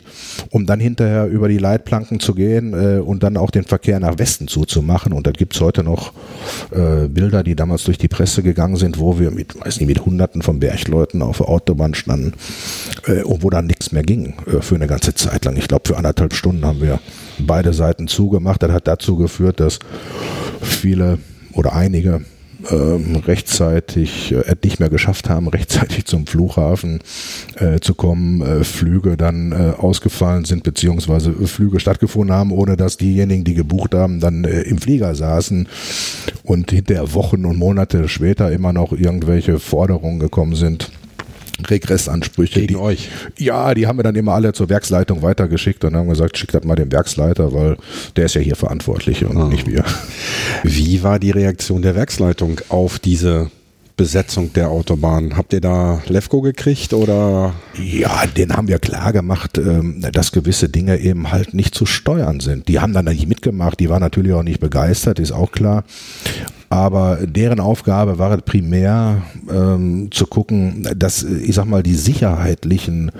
[0.50, 4.18] um dann hinterher über die Leitplanken zu gehen äh, und dann auch den Verkehr nach
[4.18, 5.12] Westen zuzumachen.
[5.12, 6.12] Und da gibt's heute noch
[6.70, 10.04] äh, Bilder, die damals durch die Presse gegangen sind, wo wir mit, weiß nicht, mit
[10.04, 12.32] Hunderten von Bergleuten auf der Autobahn standen
[13.06, 15.56] äh, und wo dann nichts mehr ging äh, für eine ganze Zeit lang.
[15.56, 17.00] Ich glaube, für anderthalb Stunden haben wir
[17.38, 18.62] beide Seiten zugemacht.
[18.62, 19.80] Das hat dazu geführt, dass
[20.62, 21.18] viele
[21.52, 22.22] oder einige
[22.70, 27.00] ähm, rechtzeitig äh, nicht mehr geschafft haben, rechtzeitig zum Flughafen
[27.56, 32.96] äh, zu kommen, äh, Flüge dann äh, ausgefallen sind, beziehungsweise Flüge stattgefunden haben, ohne dass
[32.96, 35.68] diejenigen, die gebucht haben, dann äh, im Flieger saßen
[36.44, 40.90] und hinterher Wochen und Monate später immer noch irgendwelche Forderungen gekommen sind
[41.68, 42.60] Regressansprüche.
[42.60, 43.08] Gegen die, euch?
[43.38, 46.64] Ja, die haben wir dann immer alle zur Werksleitung weitergeschickt und haben gesagt, schickt das
[46.64, 47.76] mal dem Werksleiter, weil
[48.16, 49.48] der ist ja hier verantwortlich und ah.
[49.48, 49.84] nicht wir.
[50.62, 53.50] Wie war die Reaktion der Werksleitung auf diese
[53.96, 55.36] Besetzung der Autobahn.
[55.36, 57.54] Habt ihr da Levko gekriegt oder?
[57.82, 62.40] Ja, den haben wir klar gemacht, ähm, dass gewisse Dinge eben halt nicht zu steuern
[62.40, 62.68] sind.
[62.68, 65.84] Die haben dann nicht mitgemacht, die waren natürlich auch nicht begeistert, ist auch klar.
[66.68, 73.12] Aber deren Aufgabe war primär ähm, zu gucken, dass, ich sag mal, die sicherheitlichen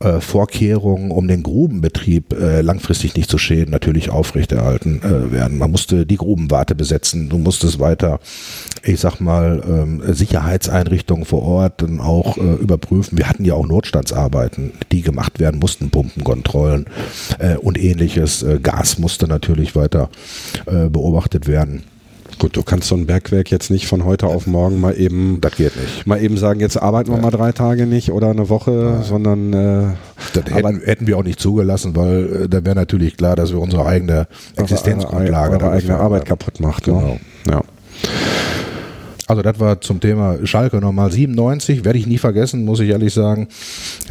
[0.00, 5.58] äh, Vorkehrungen, um den Grubenbetrieb äh, langfristig nicht zu schäden, natürlich aufrechterhalten äh, werden.
[5.58, 8.20] Man musste die Grubenwarte besetzen, du musstest weiter,
[8.84, 13.18] ich sag mal, ähm, Sicherheitseinrichtungen vor Ort dann auch äh, überprüfen.
[13.18, 16.86] Wir hatten ja auch Notstandsarbeiten, die gemacht werden mussten, Pumpenkontrollen
[17.38, 18.42] äh, und ähnliches.
[18.42, 20.08] Äh, Gas musste natürlich weiter
[20.66, 21.82] beobachtet werden.
[22.38, 25.40] Gut, du kannst so ein Bergwerk jetzt nicht von heute auf morgen mal eben.
[25.40, 26.06] Das geht nicht.
[26.06, 27.22] Mal eben sagen, jetzt arbeiten wir ja.
[27.22, 29.02] mal drei Tage nicht oder eine Woche, ja.
[29.02, 29.52] sondern.
[29.52, 29.94] Äh,
[30.34, 33.60] das hätten, hätten, wir auch nicht zugelassen, weil äh, da wäre natürlich klar, dass wir
[33.60, 34.26] unsere eigene
[34.56, 36.86] Existenzgrundlage, unsere eigene Arbeit kaputt macht.
[36.86, 36.92] Ne?
[36.92, 37.18] Genau.
[37.48, 37.62] Ja.
[39.26, 43.12] Also das war zum Thema Schalke nochmal 97, werde ich nie vergessen, muss ich ehrlich
[43.12, 43.48] sagen.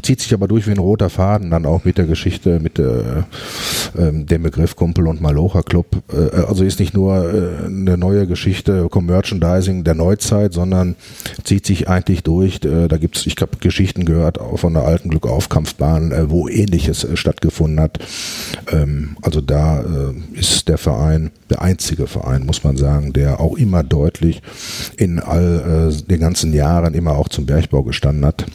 [0.02, 3.00] Zieht sich aber durch wie ein roter Faden, dann auch mit der Geschichte, mit äh,
[3.20, 3.24] äh,
[4.12, 5.88] dem Begriff Kumpel und Malocha Club.
[6.12, 10.96] Äh, also ist nicht nur äh, eine neue Geschichte, Merchandising der Neuzeit, sondern
[11.44, 12.60] zieht sich eigentlich durch.
[12.66, 17.16] Äh, da gibt's, ich habe Geschichten gehört von der alten Glückaufkampfbahn, äh, wo ähnliches äh,
[17.16, 18.00] stattgefunden hat.
[18.72, 23.56] Ähm, also da äh, ist der Verein, der einzige Verein, muss man sagen, der auch
[23.58, 24.42] immer deutlich
[24.98, 28.46] in all äh, den ganzen Jahren immer auch zum Bergbau gestanden hat.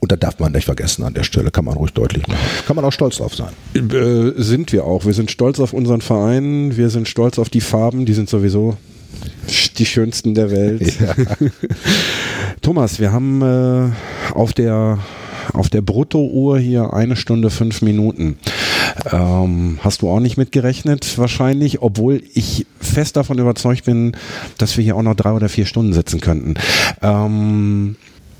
[0.00, 2.38] Und da darf man nicht vergessen an der Stelle, kann man ruhig deutlich machen.
[2.66, 3.52] Kann man auch stolz drauf sein.
[3.74, 5.04] Äh, sind wir auch.
[5.04, 8.76] Wir sind stolz auf unseren Verein, wir sind stolz auf die Farben, die sind sowieso
[9.78, 10.82] die schönsten der Welt.
[11.00, 11.14] Ja.
[12.62, 13.90] Thomas, wir haben äh,
[14.34, 14.98] auf der
[15.52, 18.38] auf der Bruttouhr hier eine Stunde fünf Minuten.
[19.12, 24.12] Ähm, hast du auch nicht mitgerechnet wahrscheinlich, obwohl ich fest davon überzeugt bin,
[24.58, 26.54] dass wir hier auch noch drei oder vier Stunden sitzen könnten.
[27.02, 27.96] Ähm,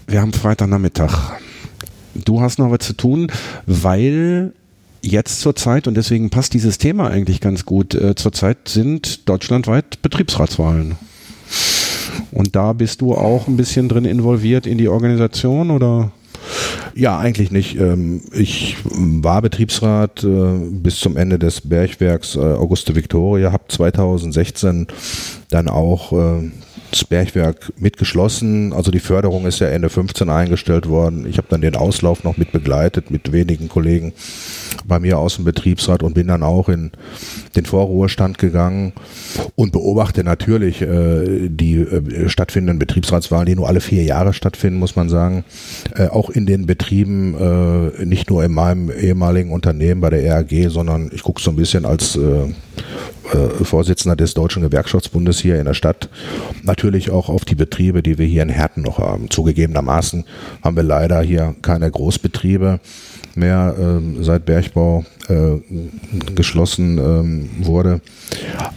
[0.06, 1.32] wir haben Freitagnachmittag.
[2.14, 3.30] Du hast noch was zu tun,
[3.66, 4.52] weil
[5.02, 10.02] jetzt zur Zeit, und deswegen passt dieses Thema eigentlich ganz gut, äh, zurzeit sind deutschlandweit
[10.02, 10.96] Betriebsratswahlen.
[12.32, 16.12] Und da bist du auch ein bisschen drin involviert in die Organisation oder?
[16.94, 17.78] Ja, eigentlich nicht.
[17.78, 24.86] Ähm, ich war Betriebsrat äh, bis zum Ende des Bergwerks äh, Auguste Victoria, habe 2016
[25.50, 26.50] dann auch äh,
[26.90, 28.72] das Bergwerk mitgeschlossen.
[28.72, 31.26] Also die Förderung ist ja Ende 15 eingestellt worden.
[31.28, 34.12] Ich habe dann den Auslauf noch mit begleitet mit wenigen Kollegen
[34.84, 36.92] bei mir aus dem Betriebsrat und bin dann auch in
[37.56, 38.92] den Vorruhestand gegangen
[39.54, 44.96] und beobachte natürlich äh, die äh, stattfindenden Betriebsratswahlen, die nur alle vier Jahre stattfinden, muss
[44.96, 45.44] man sagen.
[45.94, 47.34] Äh, auch in den Betrieben,
[47.98, 51.56] äh, nicht nur in meinem ehemaligen Unternehmen bei der RAG, sondern ich gucke so ein
[51.56, 52.20] bisschen als äh,
[53.32, 56.08] äh, Vorsitzender des Deutschen Gewerkschaftsbundes hier in der Stadt
[56.62, 59.30] natürlich auch auf die Betriebe, die wir hier in Herten noch haben.
[59.30, 60.24] Zugegebenermaßen
[60.62, 62.80] haben wir leider hier keine Großbetriebe
[63.36, 65.60] mehr äh, seit Bergbau äh,
[66.34, 68.00] geschlossen ähm, wurde.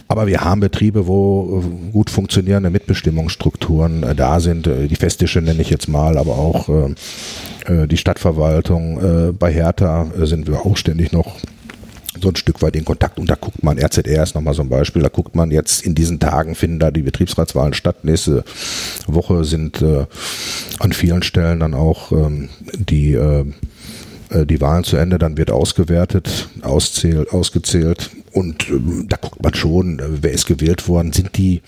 [0.08, 4.66] Aber wir haben Betriebe, wo äh, gut funktionierende Mitbestimmungsstrukturen äh, da sind.
[4.66, 9.36] Äh, die Festische nenne ich jetzt mal, aber auch äh, die Stadtverwaltung.
[9.38, 11.36] bei Hertha sind wir auch ständig noch
[12.20, 14.68] so ein Stück weit in Kontakt und da guckt man, RZR ist nochmal so ein
[14.68, 18.04] Beispiel, da guckt man jetzt in diesen Tagen, finden da die Betriebsratswahlen statt.
[18.04, 18.44] Nächste
[19.06, 20.06] Woche sind äh,
[20.80, 23.44] an vielen Stellen dann auch ähm, die äh, äh,
[24.46, 29.98] die Wahlen zu Ende, dann wird ausgewertet, auszählt, ausgezählt und ähm, da guckt man schon,
[29.98, 31.62] äh, wer ist gewählt worden, sind die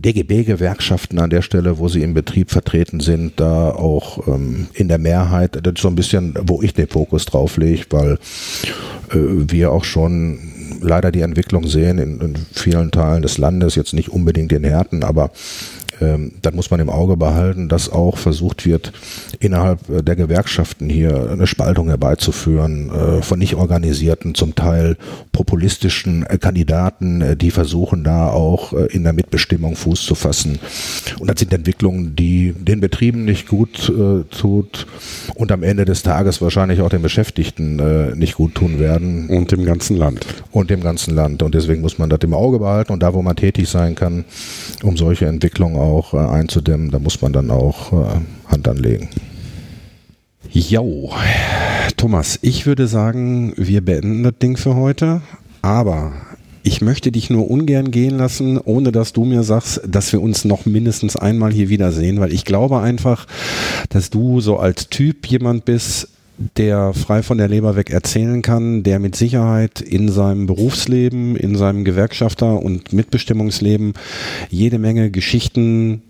[0.00, 4.98] DGB-Gewerkschaften an der Stelle, wo sie im Betrieb vertreten sind, da auch ähm, in der
[4.98, 8.18] Mehrheit, das ist so ein bisschen, wo ich den Fokus drauf lege, weil
[9.10, 9.16] äh,
[9.48, 10.40] wir auch schon
[10.80, 15.04] leider die Entwicklung sehen in, in, vielen Teilen des Landes, jetzt nicht unbedingt in Härten,
[15.04, 15.30] aber
[16.00, 18.92] ähm, dann muss man im Auge behalten, dass auch versucht wird,
[19.40, 24.96] innerhalb äh, der Gewerkschaften hier eine Spaltung herbeizuführen äh, von nicht organisierten, zum Teil
[25.32, 30.58] populistischen äh, Kandidaten, äh, die versuchen da auch äh, in der Mitbestimmung Fuß zu fassen.
[31.18, 34.86] Und das sind Entwicklungen, die den Betrieben nicht gut äh, tut
[35.34, 39.28] und am Ende des Tages wahrscheinlich auch den Beschäftigten nicht gut tun werden.
[39.28, 40.26] Und dem ganzen Land.
[40.50, 41.42] Und dem ganzen Land.
[41.42, 44.24] Und deswegen muss man das im Auge behalten und da, wo man tätig sein kann,
[44.82, 49.08] um solche Entwicklungen auch auch äh, einzudämmen, da muss man dann auch äh, Hand anlegen.
[50.50, 51.10] Jo,
[51.96, 55.20] Thomas, ich würde sagen, wir beenden das Ding für heute,
[55.62, 56.12] aber
[56.62, 60.44] ich möchte dich nur ungern gehen lassen, ohne dass du mir sagst, dass wir uns
[60.44, 63.26] noch mindestens einmal hier wiedersehen, weil ich glaube einfach,
[63.88, 66.08] dass du so als Typ jemand bist,
[66.56, 71.56] der frei von der Leber weg erzählen kann, der mit Sicherheit in seinem Berufsleben, in
[71.56, 73.94] seinem Gewerkschafter- und Mitbestimmungsleben
[74.48, 76.02] jede Menge Geschichten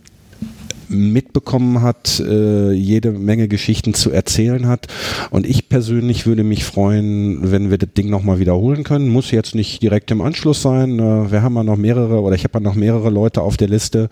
[0.89, 4.87] mitbekommen hat, äh, jede Menge Geschichten zu erzählen hat.
[5.31, 9.09] Und ich persönlich würde mich freuen, wenn wir das Ding nochmal wiederholen können.
[9.09, 10.99] Muss jetzt nicht direkt im Anschluss sein.
[10.99, 13.69] Äh, wir haben ja noch mehrere oder ich habe ja noch mehrere Leute auf der
[13.69, 14.09] Liste.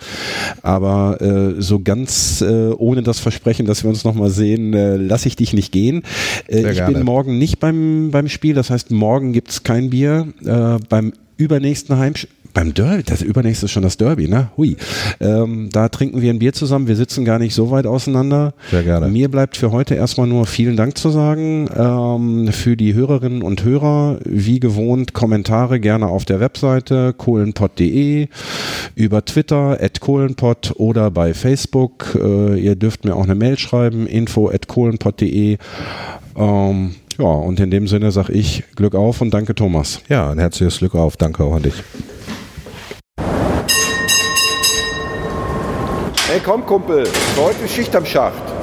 [0.62, 5.29] Aber äh, so ganz äh, ohne das Versprechen, dass wir uns nochmal sehen, äh, lasse
[5.29, 6.03] ich dich nicht gehen.
[6.49, 8.55] Äh, ich bin morgen nicht beim, beim Spiel.
[8.55, 10.29] Das heißt, morgen gibt's kein Bier.
[10.45, 14.49] Äh, beim übernächsten Heimspiel beim Derby, das übernächste ist schon das Derby, ne?
[14.57, 14.79] Hui.
[15.21, 16.89] Ähm, da trinken wir ein Bier zusammen.
[16.89, 18.55] Wir sitzen gar nicht so weit auseinander.
[18.71, 19.09] Sehr gerne.
[19.09, 21.69] Mir bleibt für heute erstmal nur vielen Dank zu sagen.
[21.77, 28.29] Ähm, für die Hörerinnen und Hörer, wie gewohnt, Kommentare gerne auf der Webseite kohlenpott.de,
[28.95, 32.19] über Twitter, at kohlenpott oder bei Facebook.
[32.19, 35.59] Äh, ihr dürft mir auch eine Mail schreiben, info at kohlenpott.de.
[36.37, 40.01] Ähm, ja, und in dem Sinne sage ich Glück auf und danke Thomas.
[40.09, 41.19] Ja, ein herzliches Glück auf.
[41.19, 41.75] Danke auch an dich.
[46.37, 47.09] Hey, komm, Kumpel,
[47.39, 48.56] heute Schicht am Schacht.